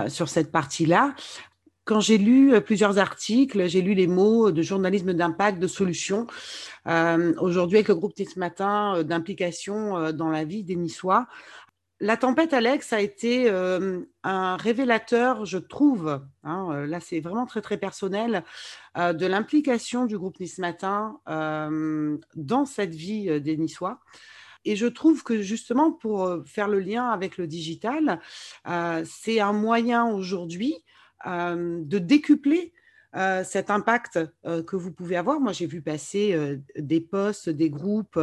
sur 0.08 0.30
cette 0.30 0.52
partie-là 0.52 1.14
quand 1.84 2.02
j'ai 2.02 2.20
lu 2.20 2.54
plusieurs 2.62 3.00
articles, 3.00 3.68
j'ai 3.68 3.82
lu 3.82 3.96
les 3.96 4.06
mots 4.06 4.52
de 4.52 4.62
journalisme 4.62 5.14
d'impact, 5.14 5.58
de 5.58 5.66
solution. 5.66 6.28
Aujourd'hui, 6.86 7.78
avec 7.78 7.88
le 7.88 7.96
groupe 7.96 8.14
ce 8.16 8.38
Matin, 8.38 9.02
d'implication 9.02 10.12
dans 10.12 10.30
la 10.30 10.44
vie 10.44 10.64
des 10.64 10.76
Niçois. 10.76 11.26
La 12.02 12.16
tempête 12.16 12.54
Alex 12.54 12.94
a 12.94 13.02
été 13.02 13.50
euh, 13.50 14.00
un 14.24 14.56
révélateur, 14.56 15.44
je 15.44 15.58
trouve, 15.58 16.22
hein, 16.46 16.70
euh, 16.72 16.88
là 16.88 17.02
c'est 17.02 17.20
vraiment 17.20 17.46
très 17.46 17.62
très 17.62 17.78
personnel, 17.78 18.46
euh, 18.98 19.12
de 19.12 19.26
l'implication 19.26 20.06
du 20.06 20.18
groupe 20.18 20.40
Nice 20.40 20.60
Matin 20.60 21.20
dans 21.28 22.66
cette 22.66 22.96
vie 22.96 23.42
des 23.42 23.58
Niçois. 23.58 24.00
Et 24.64 24.78
je 24.78 24.86
trouve 24.88 25.24
que 25.24 25.42
justement 25.42 25.92
pour 25.92 26.38
faire 26.46 26.70
le 26.70 26.80
lien 26.80 27.10
avec 27.10 27.38
le 27.38 27.48
digital, 27.48 28.20
c'est 29.06 29.40
un 29.40 29.54
moyen 29.54 30.06
aujourd'hui 30.06 30.76
de 31.26 31.98
décupler 31.98 32.74
euh, 33.16 33.44
cet 33.44 33.72
impact 33.72 34.20
euh, 34.46 34.62
que 34.62 34.76
vous 34.76 34.92
pouvez 34.92 35.18
avoir. 35.18 35.40
Moi, 35.40 35.52
j'ai 35.52 35.66
vu 35.66 35.82
passer 35.82 36.34
euh, 36.34 36.58
des 36.78 37.02
posts, 37.02 37.50
des 37.50 37.72
groupes 37.72 38.20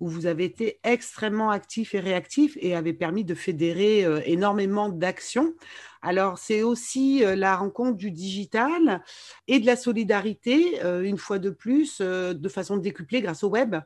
où 0.00 0.08
vous 0.08 0.26
avez 0.26 0.44
été 0.44 0.80
extrêmement 0.82 1.50
actifs 1.50 1.94
et 1.94 2.00
réactifs 2.00 2.58
et 2.60 2.74
avez 2.74 2.94
permis 2.94 3.24
de 3.24 3.34
fédérer 3.34 4.04
énormément 4.26 4.88
d'actions. 4.88 5.54
Alors, 6.02 6.38
c'est 6.38 6.62
aussi 6.62 7.22
la 7.24 7.56
rencontre 7.56 7.96
du 7.96 8.10
digital 8.10 9.02
et 9.46 9.60
de 9.60 9.66
la 9.66 9.76
solidarité, 9.76 10.80
une 10.82 11.16
fois 11.16 11.38
de 11.38 11.50
plus, 11.50 12.00
de 12.00 12.48
façon 12.48 12.76
décuplée 12.76 13.22
grâce 13.22 13.44
au 13.44 13.48
web. 13.48 13.76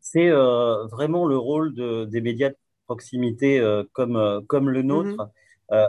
C'est 0.00 0.30
vraiment 0.30 1.26
le 1.26 1.38
rôle 1.38 1.74
des 2.08 2.20
médias 2.20 2.50
de 2.50 2.56
proximité 2.86 3.62
comme, 3.92 4.44
comme 4.46 4.68
le 4.68 4.82
mmh 4.82 4.86
nôtre, 4.86 5.30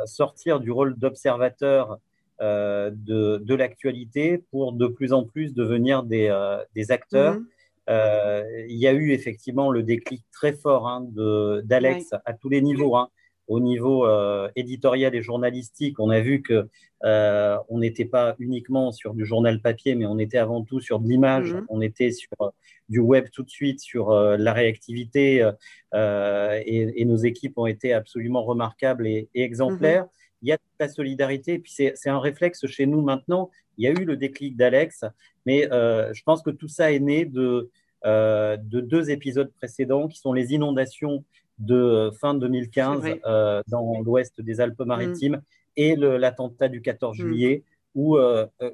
sortir 0.05 0.59
du 0.59 0.71
rôle 0.71 0.97
d'observateur 0.97 1.99
de, 2.41 3.37
de 3.37 3.55
l'actualité 3.55 4.37
pour 4.51 4.73
de 4.73 4.87
plus 4.87 5.13
en 5.13 5.23
plus 5.23 5.53
devenir 5.53 6.03
des, 6.03 6.27
euh, 6.29 6.57
des 6.75 6.91
acteurs. 6.91 7.35
Mhm. 7.35 7.47
Euh, 7.89 8.43
il 8.69 8.77
y 8.77 8.87
a 8.87 8.93
eu 8.93 9.11
effectivement 9.11 9.69
le 9.69 9.83
déclic 9.83 10.23
très 10.31 10.53
fort 10.53 10.87
hein, 10.87 11.05
d'Alex 11.63 12.13
à 12.25 12.33
tous 12.33 12.49
les 12.49 12.61
niveaux. 12.61 12.95
Hein. 12.95 13.09
Au 13.47 13.59
niveau 13.59 14.07
éditorial 14.55 15.13
et 15.15 15.21
journalistique, 15.21 15.99
on 15.99 16.09
a 16.09 16.21
vu 16.21 16.41
que 16.41 16.69
on 17.03 17.79
n'était 17.79 18.05
pas 18.05 18.35
uniquement 18.39 18.93
sur 18.93 19.13
du 19.13 19.25
journal 19.25 19.61
papier, 19.61 19.95
mais 19.95 20.05
on 20.05 20.17
était 20.17 20.37
avant 20.37 20.63
tout 20.63 20.79
sur 20.79 20.99
de 21.01 21.09
l'image. 21.09 21.53
Mhm. 21.53 21.65
On 21.67 21.81
était 21.81 22.11
sur 22.11 22.53
du 22.87 22.99
web 22.99 23.25
tout 23.33 23.43
de 23.43 23.49
suite, 23.49 23.81
sur 23.81 24.13
la 24.13 24.53
réactivité, 24.53 25.45
et, 25.93 27.01
et, 27.01 27.05
nos 27.05 27.17
équipes 27.17 27.57
ont 27.57 27.67
été 27.67 27.91
absolument 27.91 28.43
remarquables 28.45 29.07
et, 29.07 29.29
exemplaires. 29.33 30.05
Mhm 30.05 30.09
la 30.83 30.89
solidarité. 30.89 31.53
Et 31.53 31.59
puis, 31.59 31.71
c'est 31.71 32.09
un 32.09 32.19
réflexe 32.19 32.65
chez 32.67 32.85
nous 32.85 33.01
maintenant. 33.01 33.49
Il 33.77 33.85
y 33.85 33.87
a 33.87 33.91
eu 33.91 34.05
le 34.05 34.17
déclic 34.17 34.55
d'Alex, 34.55 35.05
mais 35.45 35.71
euh, 35.71 36.13
je 36.13 36.23
pense 36.23 36.41
que 36.41 36.51
tout 36.51 36.67
ça 36.67 36.91
est 36.91 36.99
né 36.99 37.25
de, 37.25 37.71
euh, 38.05 38.57
de 38.57 38.81
deux 38.81 39.09
épisodes 39.09 39.51
précédents 39.51 40.07
qui 40.07 40.19
sont 40.19 40.33
les 40.33 40.53
inondations 40.53 41.23
de 41.59 42.11
fin 42.19 42.33
2015 42.33 43.03
euh, 43.25 43.61
dans 43.67 44.01
l'ouest 44.01 44.41
des 44.41 44.59
Alpes-Maritimes 44.59 45.37
mm. 45.37 45.41
et 45.77 45.95
l'attentat 45.95 46.67
du 46.67 46.81
14 46.81 47.17
mm. 47.17 47.21
juillet, 47.21 47.63
où 47.95 48.17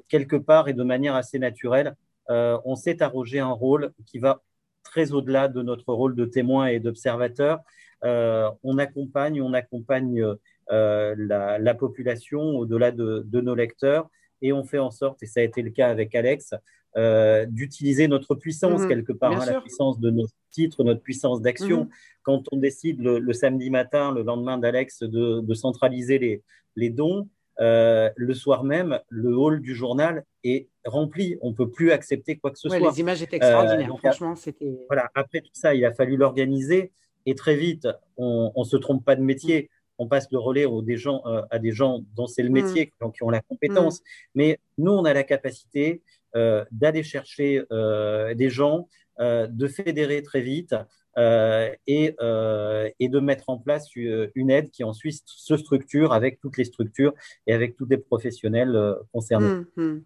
quelque 0.08 0.36
part 0.36 0.68
et 0.68 0.72
de 0.72 0.82
manière 0.82 1.14
assez 1.14 1.38
naturelle, 1.38 1.94
on 2.28 2.74
s'est 2.74 3.02
arrogé 3.02 3.38
un 3.38 3.52
rôle 3.52 3.92
qui 4.06 4.18
va 4.18 4.42
très 4.82 5.12
au-delà 5.12 5.48
de 5.48 5.62
notre 5.62 5.92
rôle 5.92 6.14
de 6.14 6.24
témoin 6.24 6.66
et 6.66 6.80
d'observateur. 6.80 7.60
on 8.02 8.78
accompagne, 8.78 9.42
on 9.42 9.52
accompagne 9.52 10.24
euh, 10.72 11.14
la, 11.18 11.74
population 11.74 12.40
au-delà 12.40 12.92
de, 12.92 13.40
nos 13.40 13.54
lecteurs 13.54 14.08
et 14.42 14.52
on 14.52 14.64
fait 14.64 14.78
en 14.78 14.90
sorte, 14.90 15.22
et 15.22 15.26
ça 15.26 15.40
a 15.40 15.42
été 15.42 15.62
le 15.62 15.70
cas 15.70 15.88
avec 15.88 16.14
Alex, 16.14 16.54
euh, 16.96 17.44
d'utiliser 17.46 18.08
notre 18.08 18.34
puissance 18.34 18.82
mhm. 18.82 18.88
quelque 18.88 19.12
part, 19.12 19.32
hein, 19.32 19.44
la 19.46 19.60
puissance 19.60 20.00
de 20.00 20.10
nos 20.10 20.26
titres, 20.50 20.82
notre 20.82 21.02
puissance 21.02 21.42
d'action. 21.42 21.84
Mhm. 21.84 21.90
Quand 22.22 22.42
on 22.52 22.56
décide 22.56 23.00
le, 23.00 23.32
samedi 23.32 23.70
matin, 23.70 24.12
le 24.12 24.22
lendemain 24.22 24.58
d'Alex, 24.58 25.02
de, 25.02 25.54
centraliser 25.54 26.42
les, 26.76 26.90
dons, 26.90 27.28
euh, 27.60 28.08
le 28.16 28.34
soir 28.34 28.64
même, 28.64 29.00
le 29.08 29.36
hall 29.36 29.60
du 29.60 29.74
journal 29.74 30.24
est 30.44 30.68
rempli. 30.84 31.36
On 31.42 31.50
ne 31.50 31.54
peut 31.54 31.70
plus 31.70 31.92
accepter 31.92 32.36
quoi 32.36 32.50
que 32.50 32.58
ce 32.58 32.68
soit. 32.68 32.78
Les 32.78 33.00
images 33.00 33.22
étaient 33.22 33.36
extraordinaires. 33.36 33.96
Franchement, 33.98 34.36
c'était. 34.36 34.78
Voilà. 34.88 35.10
Après 35.14 35.40
tout 35.40 35.50
ça, 35.52 35.74
il 35.74 35.84
a 35.84 35.92
fallu 35.92 36.16
l'organiser 36.16 36.92
et 37.26 37.34
très 37.34 37.56
vite, 37.56 37.88
on 38.16 38.52
ne 38.56 38.64
se 38.64 38.76
trompe 38.76 39.04
pas 39.04 39.16
de 39.16 39.22
métier 39.22 39.70
on 40.00 40.08
passe 40.08 40.28
le 40.32 40.38
relais 40.38 40.66
des 40.82 40.96
gens, 40.96 41.22
euh, 41.26 41.42
à 41.50 41.58
des 41.58 41.72
gens 41.72 42.00
dont 42.16 42.26
c'est 42.26 42.42
le 42.42 42.48
mm. 42.48 42.52
métier, 42.52 42.86
qui 42.86 43.22
ont 43.22 43.30
la 43.30 43.42
compétence. 43.42 44.00
Mm. 44.00 44.04
Mais 44.34 44.60
nous, 44.78 44.92
on 44.92 45.04
a 45.04 45.12
la 45.12 45.24
capacité 45.24 46.02
euh, 46.34 46.64
d'aller 46.72 47.02
chercher 47.02 47.62
euh, 47.70 48.34
des 48.34 48.50
gens, 48.50 48.88
de 49.18 49.68
fédérer 49.68 50.22
très 50.22 50.40
vite 50.40 50.74
et, 51.18 52.14
de 52.18 53.20
mettre 53.20 53.50
en 53.50 53.58
place 53.58 53.94
une 53.94 54.50
aide 54.50 54.70
qui 54.70 54.82
ensuite 54.82 55.22
se 55.26 55.58
structure 55.58 56.14
avec 56.14 56.40
toutes 56.40 56.56
les 56.56 56.64
structures 56.64 57.12
et 57.46 57.52
avec 57.52 57.76
tous 57.76 57.84
les 57.84 57.98
professionnels 57.98 58.74
concernés. 59.12 59.66
Mm, 59.76 59.98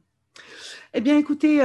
eh 0.94 1.00
bien, 1.00 1.16
écoutez, 1.16 1.60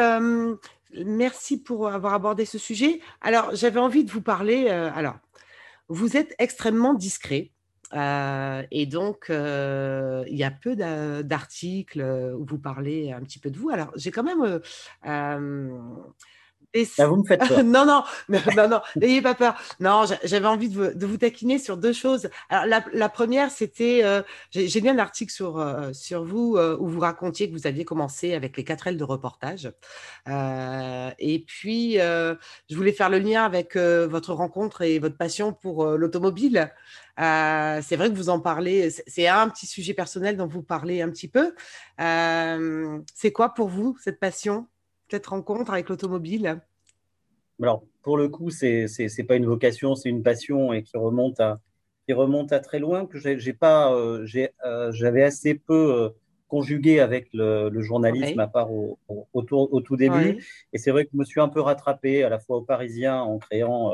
merci 0.94 1.60
pour 1.60 1.88
avoir 1.88 2.14
abordé 2.14 2.46
ce 2.46 2.60
sujet. 2.60 3.00
Alors, 3.20 3.56
j'avais 3.56 3.80
envie 3.80 4.04
de 4.04 4.12
vous 4.12 4.22
parler. 4.22 4.70
alors, 4.70 5.18
vous 5.88 6.18
êtes 6.18 6.36
extrêmement 6.38 6.94
discret. 6.94 7.50
Euh, 7.94 8.64
et 8.72 8.86
donc, 8.86 9.30
euh, 9.30 10.24
il 10.28 10.38
y 10.38 10.44
a 10.44 10.52
peu 10.52 10.76
d'articles 10.76 12.02
où 12.38 12.46
vous 12.46 12.60
parlez 12.60 13.12
un 13.12 13.22
petit 13.22 13.40
peu 13.40 13.50
de 13.50 13.58
vous. 13.58 13.70
Alors, 13.70 13.92
j'ai 13.96 14.12
quand 14.12 14.24
même 14.24 14.62
ah, 17.00 17.08
vous 17.08 17.18
me 17.18 17.24
faites 17.24 17.40
peur. 17.48 17.64
non, 17.64 17.86
non, 17.86 18.04
non, 18.56 18.70
non, 18.70 18.82
n'ayez 18.96 19.22
pas 19.22 19.34
peur. 19.34 19.56
Non, 19.80 20.04
j'avais 20.24 20.48
envie 20.48 20.70
de 20.70 21.06
vous, 21.06 21.18
taquiner 21.18 21.58
sur 21.58 21.78
deux 21.78 21.94
choses. 21.94 22.30
Alors, 22.50 22.82
la, 22.94 23.10
première, 23.10 23.50
c'était, 23.50 24.02
euh, 24.04 24.22
j'ai 24.52 24.80
lu 24.80 24.90
un 24.90 25.00
article 25.00 25.32
sur, 25.32 25.60
euh, 25.60 25.92
sur 25.94 26.24
vous 26.24 26.56
euh, 26.58 26.78
où 26.80 26.88
vous 26.88 27.00
racontiez 27.00 27.50
que 27.50 27.56
vous 27.56 27.66
aviez 27.66 27.86
commencé 27.86 28.34
avec 28.34 28.56
les 28.56 28.64
quatre 28.64 28.88
ailes 28.88 28.98
de 28.98 29.04
reportage. 29.04 29.72
et 30.28 31.44
puis, 31.48 31.96
je 31.96 32.76
voulais 32.76 32.94
faire 32.94 33.10
le 33.10 33.20
lien 33.20 33.44
avec 33.46 33.76
votre 33.76 34.34
rencontre 34.34 34.82
et 34.82 35.00
votre 35.00 35.18
passion 35.18 35.54
pour 35.54 35.86
l'automobile. 35.86 36.72
C'est 37.20 37.96
vrai 37.96 38.10
que 38.10 38.16
vous 38.16 38.30
en 38.30 38.40
parlez, 38.40 38.90
c'est 38.90 39.28
un 39.28 39.50
petit 39.50 39.68
sujet 39.68 39.94
personnel 39.94 40.38
dont 40.38 40.48
vous 40.48 40.64
parlez 40.64 41.02
un 41.02 41.10
petit 41.10 41.28
peu. 41.28 41.54
c'est 41.98 43.32
quoi 43.32 43.54
pour 43.54 43.68
vous 43.70 43.98
cette 44.02 44.20
passion 44.20 44.68
cette 45.10 45.28
rencontre 45.28 45.72
avec 45.72 45.90
l'automobile? 45.90 46.62
Alors, 47.62 47.84
pour 48.04 48.18
le 48.18 48.30
coup, 48.30 48.52
ce 48.52 49.18
n'est 49.18 49.28
pas 49.28 49.36
une 49.36 49.46
vocation, 49.46 49.96
c'est 49.96 50.10
une 50.10 50.24
passion 50.24 50.72
et 50.72 50.84
qui 50.84 50.98
remonte 50.98 51.40
à, 51.40 51.60
qui 52.06 52.14
remonte 52.14 52.52
à 52.54 52.60
très 52.60 52.80
loin, 52.80 53.06
que 53.06 53.18
j'ai 53.18 53.54
pas, 53.54 53.94
euh, 53.94 54.26
euh, 54.66 54.92
j'avais 54.92 55.24
assez 55.24 55.56
peu 55.56 55.94
euh, 55.94 56.10
conjugué 56.48 57.00
avec 57.00 57.28
le, 57.34 57.70
journalisme 57.82 58.40
à 58.40 58.48
part 58.48 58.72
au, 58.72 58.98
au, 59.34 59.42
tout 59.44 59.98
début. 59.98 60.44
Et 60.74 60.78
c'est 60.78 60.92
vrai 60.92 61.06
que 61.06 61.12
je 61.14 61.18
me 61.18 61.26
suis 61.26 61.42
un 61.42 61.50
peu 61.50 61.60
rattrapé 61.60 62.24
à 62.24 62.30
la 62.30 62.40
fois 62.40 62.58
au 62.58 62.62
Parisien 62.62 63.22
en 63.22 63.38
créant 63.38 63.94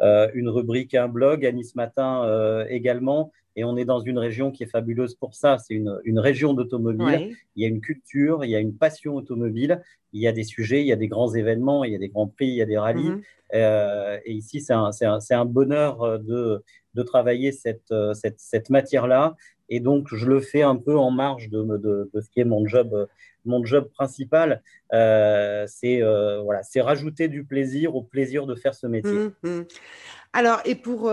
une 0.00 0.48
rubrique, 0.48 0.94
un 0.94 1.08
blog, 1.08 1.46
à 1.46 1.52
Nice 1.52 1.74
Matin 1.74 2.64
également. 2.68 3.32
Et 3.56 3.62
on 3.62 3.76
est 3.76 3.84
dans 3.84 4.00
une 4.00 4.18
région 4.18 4.50
qui 4.50 4.64
est 4.64 4.68
fabuleuse 4.68 5.14
pour 5.14 5.34
ça. 5.34 5.58
C'est 5.58 5.74
une, 5.74 6.00
une, 6.04 6.18
région 6.18 6.54
d'automobile. 6.54 7.36
Il 7.54 7.62
y 7.62 7.64
a 7.64 7.68
une 7.68 7.80
culture, 7.80 8.44
il 8.44 8.50
y 8.50 8.56
a 8.56 8.58
une 8.58 8.74
passion 8.74 9.14
automobile. 9.14 9.80
Il 10.12 10.20
y 10.20 10.26
a 10.26 10.32
des 10.32 10.42
sujets, 10.42 10.80
il 10.80 10.86
y 10.86 10.92
a 10.92 10.96
des 10.96 11.06
grands 11.06 11.32
événements, 11.32 11.84
il 11.84 11.92
y 11.92 11.94
a 11.94 11.98
des 11.98 12.08
grands 12.08 12.26
prix, 12.26 12.48
il 12.48 12.54
y 12.54 12.62
a 12.62 12.66
des 12.66 12.78
rallyes. 12.78 13.10
Mhm. 13.10 13.22
Euh, 13.54 14.18
et 14.24 14.32
ici, 14.32 14.60
c'est 14.60 14.72
un, 14.72 14.90
un, 15.02 15.18
un, 15.30 15.44
bonheur 15.44 16.02
euh, 16.02 16.18
de, 16.18 16.64
de 16.94 17.02
travailler 17.02 17.52
cette, 17.52 17.92
euh, 17.92 18.14
cette, 18.14 18.40
cette 18.40 18.70
matière-là. 18.70 19.36
Et 19.68 19.80
donc, 19.80 20.08
je 20.12 20.26
le 20.26 20.40
fais 20.40 20.62
un 20.62 20.76
peu 20.76 20.96
en 20.98 21.10
marge 21.10 21.48
de, 21.48 21.62
de, 21.62 22.10
de 22.12 22.20
ce 22.20 22.28
qui 22.30 22.40
est 22.40 22.44
mon 22.44 22.66
job, 22.66 23.08
mon 23.44 23.64
job 23.64 23.88
principal. 23.90 24.62
Euh, 24.92 25.64
c'est 25.66 26.02
euh, 26.02 26.42
voilà, 26.42 26.62
c'est 26.62 26.80
rajouter 26.80 27.28
du 27.28 27.44
plaisir 27.44 27.96
au 27.96 28.02
plaisir 28.02 28.46
de 28.46 28.54
faire 28.54 28.74
ce 28.74 28.86
métier. 28.86 29.12
Mhm, 29.12 29.32
mhm. 29.42 29.66
Alors, 30.32 30.60
et 30.64 30.74
pour 30.74 31.10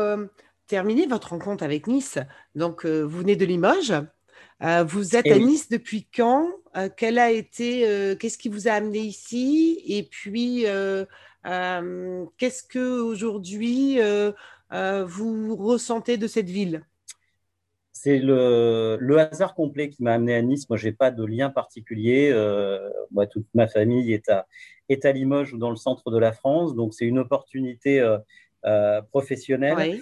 terminer 0.72 1.06
votre 1.06 1.32
rencontre 1.32 1.66
avec 1.66 1.86
Nice. 1.86 2.18
Donc, 2.56 2.86
euh, 2.86 3.02
vous 3.02 3.18
venez 3.20 3.36
de 3.36 3.46
Limoges. 3.46 3.94
Euh, 4.64 4.86
vous 4.86 5.18
êtes 5.18 5.26
eh 5.26 5.34
à 5.34 5.38
Nice 5.38 5.68
depuis 5.68 6.08
quand 6.16 6.48
euh, 6.78 6.88
Quel 6.96 7.20
a 7.20 7.30
été 7.30 7.82
Qu'est-ce 8.18 8.38
qui 8.38 8.48
vous 8.48 8.70
a 8.70 8.72
amené 8.72 9.00
ici? 9.00 9.82
Et 9.86 10.04
puis, 10.04 10.66
Qu'est-ce 11.44 12.64
que 12.64 13.02
aujourd'hui 13.02 14.00
vous 14.72 15.56
ressentez 15.58 16.16
de 16.16 16.28
cette 16.28 16.50
ville? 16.50 16.86
C'est 18.04 18.18
le, 18.18 18.98
le, 19.00 19.20
hasard 19.20 19.54
complet 19.54 19.90
qui 19.90 20.02
m'a 20.02 20.14
amené 20.14 20.34
à 20.34 20.42
Nice. 20.42 20.68
Moi, 20.70 20.78
j'ai 20.78 20.92
pas 20.92 21.12
de 21.12 21.24
lien 21.24 21.52
particulier. 21.52 22.32
Euh, 22.34 22.90
moi, 23.12 23.28
toute 23.28 23.46
ma 23.54 23.68
famille 23.68 24.12
est 24.12 24.28
à, 24.28 24.48
est 24.90 25.06
à 25.06 25.12
Limoges 25.12 25.54
ou 25.54 25.60
dans 25.60 25.70
le 25.70 25.76
centre 25.76 26.10
de 26.10 26.18
la 26.18 26.32
France. 26.32 26.74
Donc, 26.74 26.96
c'est 26.96 27.06
une 27.06 27.20
opportunité 27.20 28.00
euh, 28.00 28.18
euh, 28.66 29.04
professionnelle. 29.04 30.02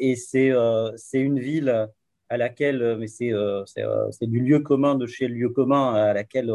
Et 0.00 0.16
c'est 0.16 0.50
c'est 0.96 1.20
une 1.20 1.40
ville 1.40 1.88
à 2.30 2.36
laquelle, 2.38 2.96
mais 2.98 3.06
c'est 3.06 3.32
c'est 3.66 4.30
du 4.30 4.40
lieu 4.40 4.60
commun 4.60 4.94
de 4.94 5.06
chez 5.06 5.28
le 5.28 5.34
lieu 5.34 5.50
commun 5.50 5.92
à 5.92 6.14
laquelle 6.14 6.50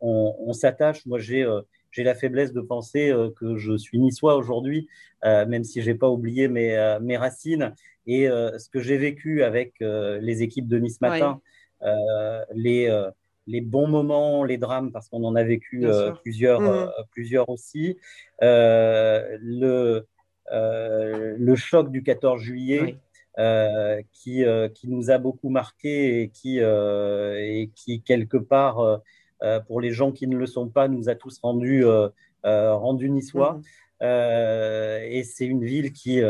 on, 0.00 0.34
on 0.40 0.52
s'attache. 0.52 1.06
Moi, 1.06 1.20
j'ai 1.20 1.46
j'ai 1.92 2.02
la 2.02 2.16
faiblesse 2.16 2.52
de 2.52 2.60
penser 2.60 3.14
que 3.36 3.56
je 3.56 3.76
suis 3.76 4.00
niçois 4.00 4.34
aujourd'hui, 4.34 4.88
même 5.22 5.62
si 5.62 5.82
j'ai 5.82 5.94
pas 5.94 6.08
oublié 6.08 6.48
mes, 6.48 6.98
mes 7.00 7.16
racines. 7.16 7.72
Et 8.06 8.28
euh, 8.28 8.58
ce 8.58 8.68
que 8.68 8.80
j'ai 8.80 8.96
vécu 8.96 9.42
avec 9.42 9.74
euh, 9.82 10.18
les 10.20 10.42
équipes 10.42 10.68
de 10.68 10.78
Nice 10.78 11.00
Matin, 11.00 11.40
euh, 11.82 12.44
les, 12.54 12.88
les 13.46 13.60
bons 13.60 13.88
moments, 13.88 14.44
les 14.44 14.58
drames, 14.58 14.92
parce 14.92 15.08
qu'on 15.08 15.24
en 15.24 15.34
a 15.34 15.42
vécu 15.42 15.84
plusieurs, 16.22 16.60
mmh. 16.60 16.92
plusieurs 17.10 17.48
aussi, 17.48 17.98
le, 18.40 20.06
le 20.50 21.54
choc 21.56 21.90
du 21.90 22.02
14 22.02 22.40
juillet. 22.40 22.96
qui, 24.12 24.44
qui 24.74 24.88
nous 24.88 25.10
a 25.10 25.18
beaucoup 25.18 25.50
marqué 25.50 26.22
et 26.22 26.28
qui, 26.28 26.58
et 26.58 27.70
qui 27.74 28.02
quelque 28.02 28.38
part, 28.38 29.02
pour 29.66 29.80
les 29.80 29.90
gens 29.90 30.12
qui 30.12 30.26
ne 30.26 30.36
le 30.36 30.46
sont 30.46 30.68
pas, 30.68 30.88
nous 30.88 31.08
a 31.08 31.14
tous 31.14 31.38
rendus, 31.40 31.84
rendus 32.44 33.10
niçois. 33.10 33.60
Mmh. 34.00 34.04
et 34.06 35.22
c'est 35.24 35.46
une 35.46 35.64
ville 35.64 35.92
qui, 35.92 36.22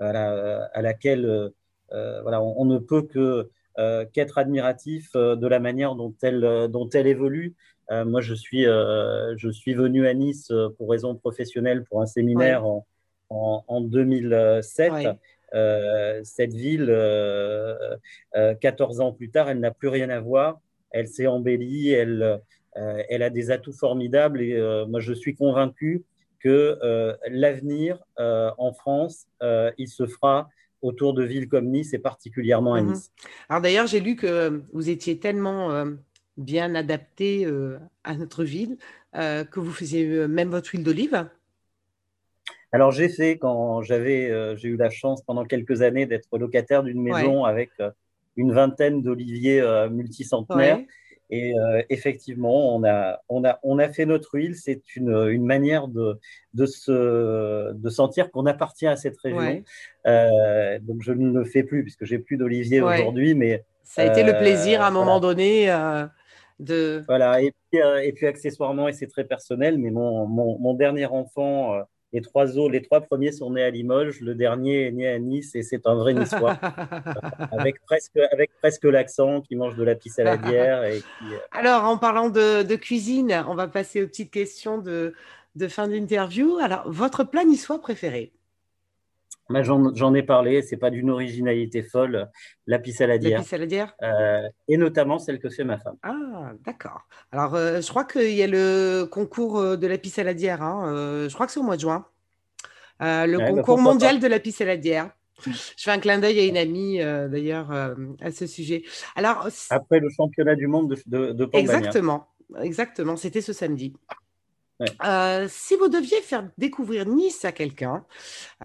à, 0.00 0.82
laquelle 0.82 1.24
euh, 1.24 1.48
euh, 1.92 2.22
voilà, 2.22 2.42
on, 2.42 2.64
ne 2.64 2.78
peut 2.78 3.02
que 3.02 3.48
euh, 3.78 4.04
qu'être 4.12 4.38
admiratif 4.38 5.12
de 5.14 5.46
la 5.46 5.60
manière 5.60 5.94
dont 5.94 6.14
elle, 6.22 6.68
dont 6.70 6.88
elle 6.90 7.06
évolue. 7.06 7.54
moi, 7.90 8.20
je 8.20 8.34
suis, 8.34 8.64
je 8.64 9.48
suis 9.50 9.74
venu 9.74 10.06
à 10.06 10.14
Nice 10.14 10.52
pour 10.76 10.90
raison 10.90 11.14
professionnelle 11.14 11.84
pour 11.84 12.02
un 12.02 12.06
séminaire 12.06 12.66
en, 12.66 12.84
en, 13.30 13.80
2007. 13.80 14.92
cette 16.24 16.52
ville, 16.52 16.94
14 18.60 19.00
ans 19.00 19.12
plus 19.12 19.30
tard, 19.30 19.48
elle 19.48 19.60
n'a 19.60 19.70
plus 19.70 19.88
rien 19.88 20.10
à 20.10 20.20
voir. 20.20 20.60
Elle 20.90 21.08
s'est 21.08 21.26
embellie, 21.26 21.90
elle, 21.90 22.40
elle 22.74 23.22
a 23.22 23.30
des 23.30 23.50
atouts 23.50 23.72
formidables 23.72 24.42
et 24.42 24.84
moi 24.86 25.00
je 25.00 25.14
suis 25.14 25.34
convaincu 25.34 26.04
que 26.40 26.78
euh, 26.82 27.14
l'avenir 27.28 27.98
euh, 28.18 28.50
en 28.58 28.72
France, 28.72 29.26
euh, 29.42 29.70
il 29.78 29.88
se 29.88 30.06
fera 30.06 30.48
autour 30.80 31.12
de 31.12 31.24
villes 31.24 31.48
comme 31.48 31.66
Nice 31.66 31.92
et 31.92 31.98
particulièrement 31.98 32.74
à 32.74 32.82
mhm. 32.82 32.92
Nice. 32.92 33.12
Alors 33.48 33.62
d'ailleurs, 33.62 33.86
j'ai 33.86 34.00
lu 34.00 34.16
que 34.16 34.62
vous 34.72 34.90
étiez 34.90 35.18
tellement 35.18 35.84
bien 36.36 36.76
adapté 36.76 37.48
à 38.04 38.14
notre 38.14 38.44
ville 38.44 38.78
que 39.12 39.58
vous 39.58 39.72
faisiez 39.72 40.28
même 40.28 40.50
votre 40.50 40.70
huile 40.70 40.84
d'olive. 40.84 41.28
Alors 42.70 42.92
j'ai 42.92 43.08
fait 43.08 43.38
quand 43.38 43.82
j'avais, 43.82 44.56
j'ai 44.56 44.68
eu 44.68 44.76
la 44.76 44.90
chance 44.90 45.20
pendant 45.22 45.44
quelques 45.44 45.82
années 45.82 46.06
d'être 46.06 46.38
locataire 46.38 46.84
d'une 46.84 47.02
maison 47.02 47.44
avec 47.44 47.70
une 48.36 48.52
vingtaine 48.52 49.02
d'oliviers 49.02 49.60
multicentenaires. 49.90 50.78
Et 51.30 51.58
euh, 51.58 51.82
effectivement, 51.90 52.74
on 52.74 52.84
a, 52.84 53.20
on, 53.28 53.44
a, 53.44 53.58
on 53.62 53.78
a 53.78 53.88
fait 53.88 54.06
notre 54.06 54.34
huile. 54.34 54.56
C'est 54.56 54.82
une, 54.96 55.10
une 55.28 55.44
manière 55.44 55.88
de, 55.88 56.18
de, 56.54 56.66
se, 56.66 57.72
de 57.72 57.88
sentir 57.90 58.30
qu'on 58.30 58.46
appartient 58.46 58.86
à 58.86 58.96
cette 58.96 59.18
région. 59.18 59.62
Euh, 60.06 60.78
donc, 60.80 61.02
je 61.02 61.12
ne 61.12 61.38
le 61.38 61.44
fais 61.44 61.62
plus 61.62 61.82
puisque 61.82 62.04
j'ai 62.04 62.18
plus 62.18 62.36
d'olivier 62.36 62.80
aujourd'hui. 62.80 63.34
Mais 63.34 63.64
ça 63.84 64.02
a 64.02 64.06
été 64.06 64.22
le 64.22 64.38
plaisir 64.38 64.80
à 64.80 64.86
un 64.86 64.90
euh, 64.90 64.94
moment 64.94 65.20
donné. 65.20 65.66
de... 66.60 67.04
Voilà, 67.06 67.40
et 67.42 67.52
puis, 67.70 67.80
et 68.02 68.12
puis 68.12 68.26
accessoirement, 68.26 68.88
et 68.88 68.92
c'est 68.92 69.06
très 69.06 69.24
personnel, 69.24 69.78
mais 69.78 69.90
mon, 69.90 70.26
mon, 70.26 70.58
mon 70.58 70.74
dernier 70.74 71.06
enfant 71.06 71.74
les 72.12 72.22
trois 72.22 72.56
autres, 72.56 72.72
les 72.72 72.82
trois 72.82 73.00
premiers 73.00 73.32
sont 73.32 73.50
nés 73.50 73.62
à 73.62 73.70
Limoges, 73.70 74.20
le 74.20 74.34
dernier 74.34 74.86
est 74.86 74.92
né 74.92 75.08
à 75.08 75.18
Nice 75.18 75.54
et 75.54 75.62
c'est 75.62 75.86
un 75.86 75.94
vrai 75.94 76.14
niçois, 76.14 76.58
avec 77.52 77.84
presque, 77.84 78.18
avec 78.32 78.50
presque 78.60 78.84
l'accent, 78.84 79.42
qui 79.42 79.56
mange 79.56 79.76
de 79.76 79.84
la 79.84 79.94
pisse 79.94 80.14
saladière. 80.14 80.84
Et 80.84 81.00
qui, 81.00 81.34
euh, 81.34 81.38
Alors, 81.52 81.84
en 81.84 81.98
parlant 81.98 82.30
de, 82.30 82.76
cuisine, 82.76 83.44
on 83.48 83.54
va 83.54 83.68
passer 83.68 84.02
aux 84.02 84.06
petites 84.06 84.30
questions 84.30 84.78
de, 84.78 85.14
de 85.56 85.68
fin 85.68 85.88
d'interview. 85.88 86.58
Alors, 86.58 86.90
votre 86.90 87.24
plat 87.24 87.44
niçois 87.44 87.80
préféré? 87.80 88.32
J'en 89.50 90.14
ai 90.14 90.22
parlé, 90.22 90.62
c'est 90.62 90.76
pas 90.76 90.90
d'une 90.90 91.10
originalité 91.10 91.82
folle, 91.82 92.28
la 92.66 92.82
saladière. 92.84 93.44
saladière 93.44 93.94
euh, 94.02 94.46
Et 94.68 94.76
notamment 94.76 95.18
celle 95.18 95.38
que 95.38 95.48
fait 95.48 95.64
ma 95.64 95.78
femme. 95.78 95.96
Ah, 96.02 96.52
d'accord. 96.64 97.06
Alors, 97.32 97.54
euh, 97.54 97.80
je 97.80 97.88
crois 97.88 98.04
qu'il 98.04 98.34
y 98.34 98.42
a 98.42 98.46
le 98.46 99.06
concours 99.10 99.58
euh, 99.58 99.76
de 99.76 99.86
la 99.86 99.96
saladière. 100.04 100.62
Hein, 100.62 101.26
je 101.28 101.34
crois 101.34 101.46
que 101.46 101.52
c'est 101.52 101.60
au 101.60 101.64
mois 101.64 101.76
de 101.76 101.80
juin. 101.80 102.06
le 103.00 103.38
bah, 103.38 103.50
concours 103.50 103.78
mondial 103.78 104.20
de 104.20 104.26
la 104.26 104.38
saladière. 104.50 105.10
Je 105.44 105.52
fais 105.76 105.92
un 105.92 106.00
clin 106.00 106.18
d'œil 106.18 106.40
à 106.40 106.44
une 106.44 106.56
amie, 106.56 106.98
d'ailleurs, 106.98 107.70
à 108.20 108.30
ce 108.32 108.46
sujet. 108.46 108.82
Alors, 109.16 109.48
Après 109.70 110.00
le 110.00 110.10
championnat 110.10 110.56
du 110.56 110.66
monde 110.66 110.94
de, 111.06 111.32
de, 111.32 111.48
Exactement, 111.52 112.26
exactement. 112.60 113.16
C'était 113.16 113.40
ce 113.40 113.52
samedi. 113.52 113.94
Euh, 115.04 115.46
si 115.48 115.74
vous 115.76 115.88
deviez 115.88 116.20
faire 116.20 116.48
découvrir 116.56 117.06
Nice 117.06 117.44
à 117.44 117.52
quelqu'un, 117.52 118.04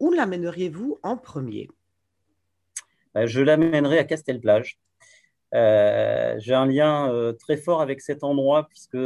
où 0.00 0.12
l'amèneriez-vous 0.12 0.98
en 1.02 1.16
premier? 1.16 1.68
Bah, 3.14 3.26
Je 3.26 3.40
l'amènerai 3.40 3.98
à 3.98 4.04
Castelplage. 4.04 4.78
Euh, 5.54 6.34
j'ai 6.38 6.54
un 6.54 6.66
lien 6.66 7.12
euh, 7.12 7.32
très 7.32 7.56
fort 7.56 7.80
avec 7.80 8.00
cet 8.00 8.24
endroit 8.24 8.66
puisque 8.68 8.98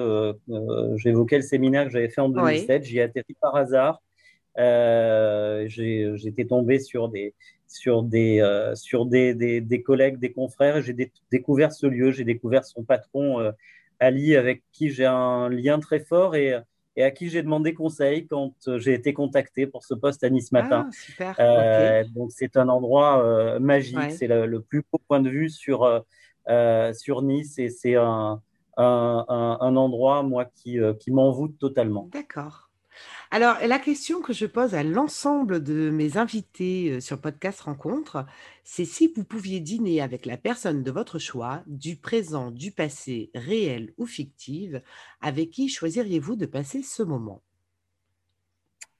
j'évoquais 0.96 1.36
le 1.36 1.42
séminaire 1.42 1.84
que 1.84 1.90
j'avais 1.90 2.08
fait 2.08 2.20
en 2.20 2.28
2007. 2.28 2.84
J'y 2.84 2.98
ai 2.98 3.02
atterri 3.02 3.36
par 3.40 3.56
hasard. 3.56 4.02
J'étais 5.66 6.44
tombé 6.46 6.78
sur 6.78 7.08
des, 7.08 7.34
sur 7.66 8.02
des, 8.02 8.72
sur 8.74 9.06
des, 9.06 9.34
des, 9.34 9.82
collègues, 9.82 10.18
des 10.18 10.32
confrères. 10.32 10.82
J'ai 10.82 10.94
découvert 11.30 11.72
ce 11.72 11.86
lieu, 11.86 12.12
j'ai 12.12 12.24
découvert 12.24 12.64
son 12.64 12.82
patron, 12.82 13.52
Ali, 13.98 14.36
avec 14.36 14.62
qui 14.72 14.90
j'ai 14.90 15.06
un 15.06 15.48
lien 15.48 15.78
très 15.80 16.00
fort. 16.00 16.34
Et 16.34 16.54
et 16.98 17.04
à 17.04 17.12
qui 17.12 17.28
j'ai 17.28 17.42
demandé 17.42 17.74
conseil 17.74 18.26
quand 18.26 18.52
euh, 18.66 18.80
j'ai 18.80 18.92
été 18.92 19.14
contacté 19.14 19.68
pour 19.68 19.84
ce 19.84 19.94
poste 19.94 20.24
à 20.24 20.30
Nice 20.30 20.50
Matin. 20.50 20.90
Ah, 21.20 21.32
euh, 21.38 22.04
donc 22.12 22.32
c'est 22.32 22.56
un 22.56 22.68
endroit 22.68 23.22
euh, 23.22 23.60
magique, 23.60 24.10
c'est 24.10 24.26
le, 24.26 24.60
plus 24.60 24.82
beau 24.92 25.00
point 25.06 25.20
de 25.20 25.30
vue 25.30 25.48
sur, 25.48 26.04
sur 26.92 27.22
Nice 27.22 27.56
et 27.60 27.68
c'est 27.68 27.94
un, 27.94 28.42
un, 28.76 29.58
un, 29.60 29.76
endroit, 29.76 30.24
moi, 30.24 30.44
qui, 30.44 30.80
qui 30.98 31.12
m'envoûte 31.12 31.56
totalement. 31.60 32.08
D'accord. 32.12 32.67
Alors, 33.30 33.56
la 33.66 33.78
question 33.78 34.22
que 34.22 34.32
je 34.32 34.46
pose 34.46 34.74
à 34.74 34.82
l'ensemble 34.82 35.62
de 35.62 35.90
mes 35.90 36.16
invités 36.16 36.92
euh, 36.92 37.00
sur 37.00 37.20
Podcast 37.20 37.60
Rencontre, 37.60 38.24
c'est 38.64 38.86
si 38.86 39.12
vous 39.14 39.22
pouviez 39.22 39.60
dîner 39.60 40.00
avec 40.00 40.24
la 40.24 40.38
personne 40.38 40.82
de 40.82 40.90
votre 40.90 41.18
choix, 41.18 41.62
du 41.66 41.96
présent, 41.96 42.50
du 42.50 42.72
passé, 42.72 43.30
réel 43.34 43.92
ou 43.98 44.06
fictive, 44.06 44.80
avec 45.20 45.50
qui 45.50 45.68
choisiriez-vous 45.68 46.36
de 46.36 46.46
passer 46.46 46.82
ce 46.82 47.02
moment? 47.02 47.42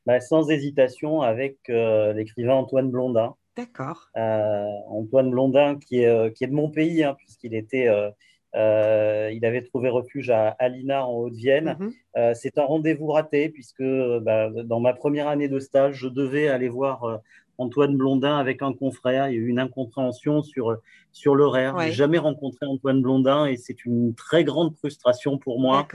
Bah, 0.05 0.21
Sans 0.21 0.51
hésitation, 0.51 1.23
avec 1.23 1.57
euh, 1.71 2.13
l'écrivain 2.13 2.55
Antoine 2.57 2.91
Blondin. 2.91 3.35
D'accord. 3.57 4.11
Euh, 4.19 4.67
Antoine 4.89 5.31
Blondin, 5.31 5.79
qui 5.79 6.03
est, 6.03 6.35
qui 6.35 6.45
est 6.45 6.49
de 6.49 6.53
mon 6.53 6.71
pays, 6.71 7.03
hein, 7.03 7.15
puisqu'il 7.15 7.55
était 7.55 7.89
euh, 7.89 8.11
il 8.55 9.45
avait 9.45 9.63
trouvé 9.63 9.89
refuge 9.89 10.31
à 10.31 10.49
Alina 10.59 11.07
en 11.07 11.15
Haute-Vienne. 11.15 11.77
Mhm. 11.79 11.93
Euh, 12.17 12.33
c'est 12.35 12.59
un 12.59 12.65
rendez-vous 12.65 13.09
raté 13.09 13.49
puisque 13.49 13.83
bah, 14.23 14.51
dans 14.65 14.81
ma 14.81 14.93
première 14.93 15.29
année 15.29 15.49
de 15.49 15.59
stage, 15.59 15.97
je 15.97 16.09
devais 16.09 16.49
aller 16.49 16.69
voir 16.69 17.05
euh, 17.05 17.17
Antoine 17.59 17.97
Blondin 17.97 18.37
avec 18.39 18.63
un 18.63 18.73
confrère. 18.73 19.29
Il 19.29 19.35
y 19.35 19.37
a 19.37 19.41
eu 19.41 19.49
une 19.49 19.59
incompréhension 19.59 20.43
sur, 20.43 20.77
sur 21.13 21.35
l'horaire. 21.35 21.79
Je 21.79 21.87
n'ai 21.87 21.93
jamais 21.93 22.19
rencontré 22.19 22.67
Antoine 22.67 23.03
Blondin 23.03 23.47
et 23.47 23.57
c'est 23.57 23.85
une 23.85 24.15
très 24.15 24.45
grande 24.45 24.75
frustration 24.77 25.39
pour 25.39 25.61
moi. 25.61 25.87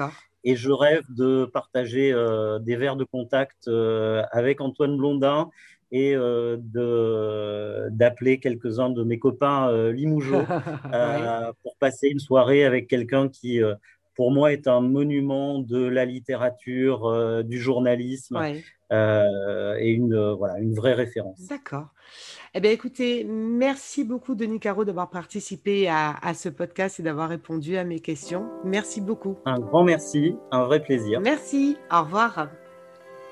Et 0.46 0.58
je 0.58 0.72
rêve 0.72 1.04
de 1.10 1.46
partager 1.46 2.14
des 2.62 2.76
verres 2.76 2.98
de 2.98 3.06
contact 3.06 3.70
avec 4.34 4.60
Antoine 4.60 4.98
Blondin 4.98 5.50
et 5.94 6.16
euh, 6.16 6.58
d'appeler 7.92 8.40
quelques-uns 8.40 8.90
de 8.90 9.04
mes 9.04 9.20
copains 9.20 9.70
euh, 9.70 9.92
Limougeaux 9.94 10.42
euh, 10.94 11.54
pour 11.62 11.78
passer 11.78 12.08
une 12.08 12.20
soirée 12.20 12.66
avec 12.66 12.88
quelqu'un 12.88 13.30
qui, 13.30 13.62
pour 14.16 14.32
moi, 14.32 14.52
est 14.52 14.68
un 14.68 14.82
monument 14.82 15.60
de 15.60 15.86
la 15.86 16.06
littérature, 16.06 17.44
du 17.44 17.60
journalisme 17.60 18.42
et 18.92 19.92
une, 19.92 20.32
voilà, 20.34 20.60
une 20.60 20.74
vraie 20.74 20.94
référence. 20.94 21.48
D'accord. 21.48 21.88
Eh 22.56 22.60
bien, 22.60 22.72
écoutez, 22.72 23.24
merci 23.24 24.04
beaucoup, 24.04 24.36
Denis 24.36 24.60
Caro, 24.60 24.86
d'avoir 24.86 25.10
participé 25.10 25.88
à, 25.88 26.16
à, 26.22 26.34
ce 26.34 26.50
podcast 26.50 27.00
et 27.00 27.04
d'avoir 27.04 27.30
répondu 27.30 27.78
à 27.78 27.84
mes 27.84 28.00
questions. 28.00 28.50
Merci 28.64 29.02
beaucoup. 29.02 29.38
Un 29.46 29.60
grand 29.60 29.84
merci, 29.84 30.36
un 30.52 30.66
vrai 30.66 30.82
plaisir. 30.82 31.22
Merci. 31.22 31.78
Au 31.92 32.02
revoir. 32.04 32.50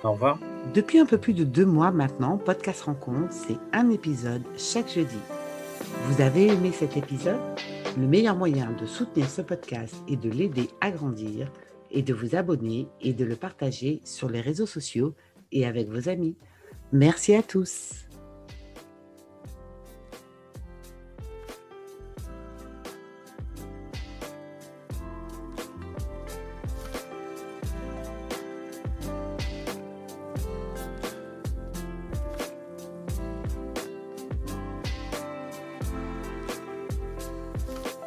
Au 0.04 0.14
revoir. 0.14 0.40
Depuis 0.74 1.00
un 1.00 1.06
peu 1.06 1.18
plus 1.18 1.34
de 1.34 1.44
deux 1.44 1.66
mois 1.66 1.92
maintenant, 1.92 2.38
Podcast 2.38 2.84
Rencontre, 2.84 3.32
c'est 3.32 3.58
un 3.74 3.90
épisode 3.90 4.44
chaque 4.58 4.92
jeudi. 4.92 5.18
Vous 6.06 6.22
avez 6.22 6.48
aimé 6.48 6.72
cet 6.72 6.98
épisode? 6.98 7.40
Le 7.98 8.08
meilleur 8.08 8.36
moyen 8.36 8.72
de 8.80 8.86
soutenir 8.86 9.30
ce 9.30 9.42
podcast 9.42 9.96
et 10.08 10.16
de 10.16 10.30
l'aider 10.30 10.70
à 10.80 10.92
grandir 10.92 11.52
est 11.92 12.04
de 12.04 12.14
vous 12.14 12.36
abonner 12.36 12.88
et 13.02 13.14
de 13.14 13.26
le 13.26 13.36
partager 13.36 14.02
sur 14.06 14.30
les 14.30 14.42
réseaux 14.42 14.66
sociaux 14.66 15.14
et 15.52 15.66
avec 15.66 15.90
vos 15.90 16.08
amis. 16.08 16.36
Merci 16.94 17.36
à 17.36 17.44
tous. 17.44 18.06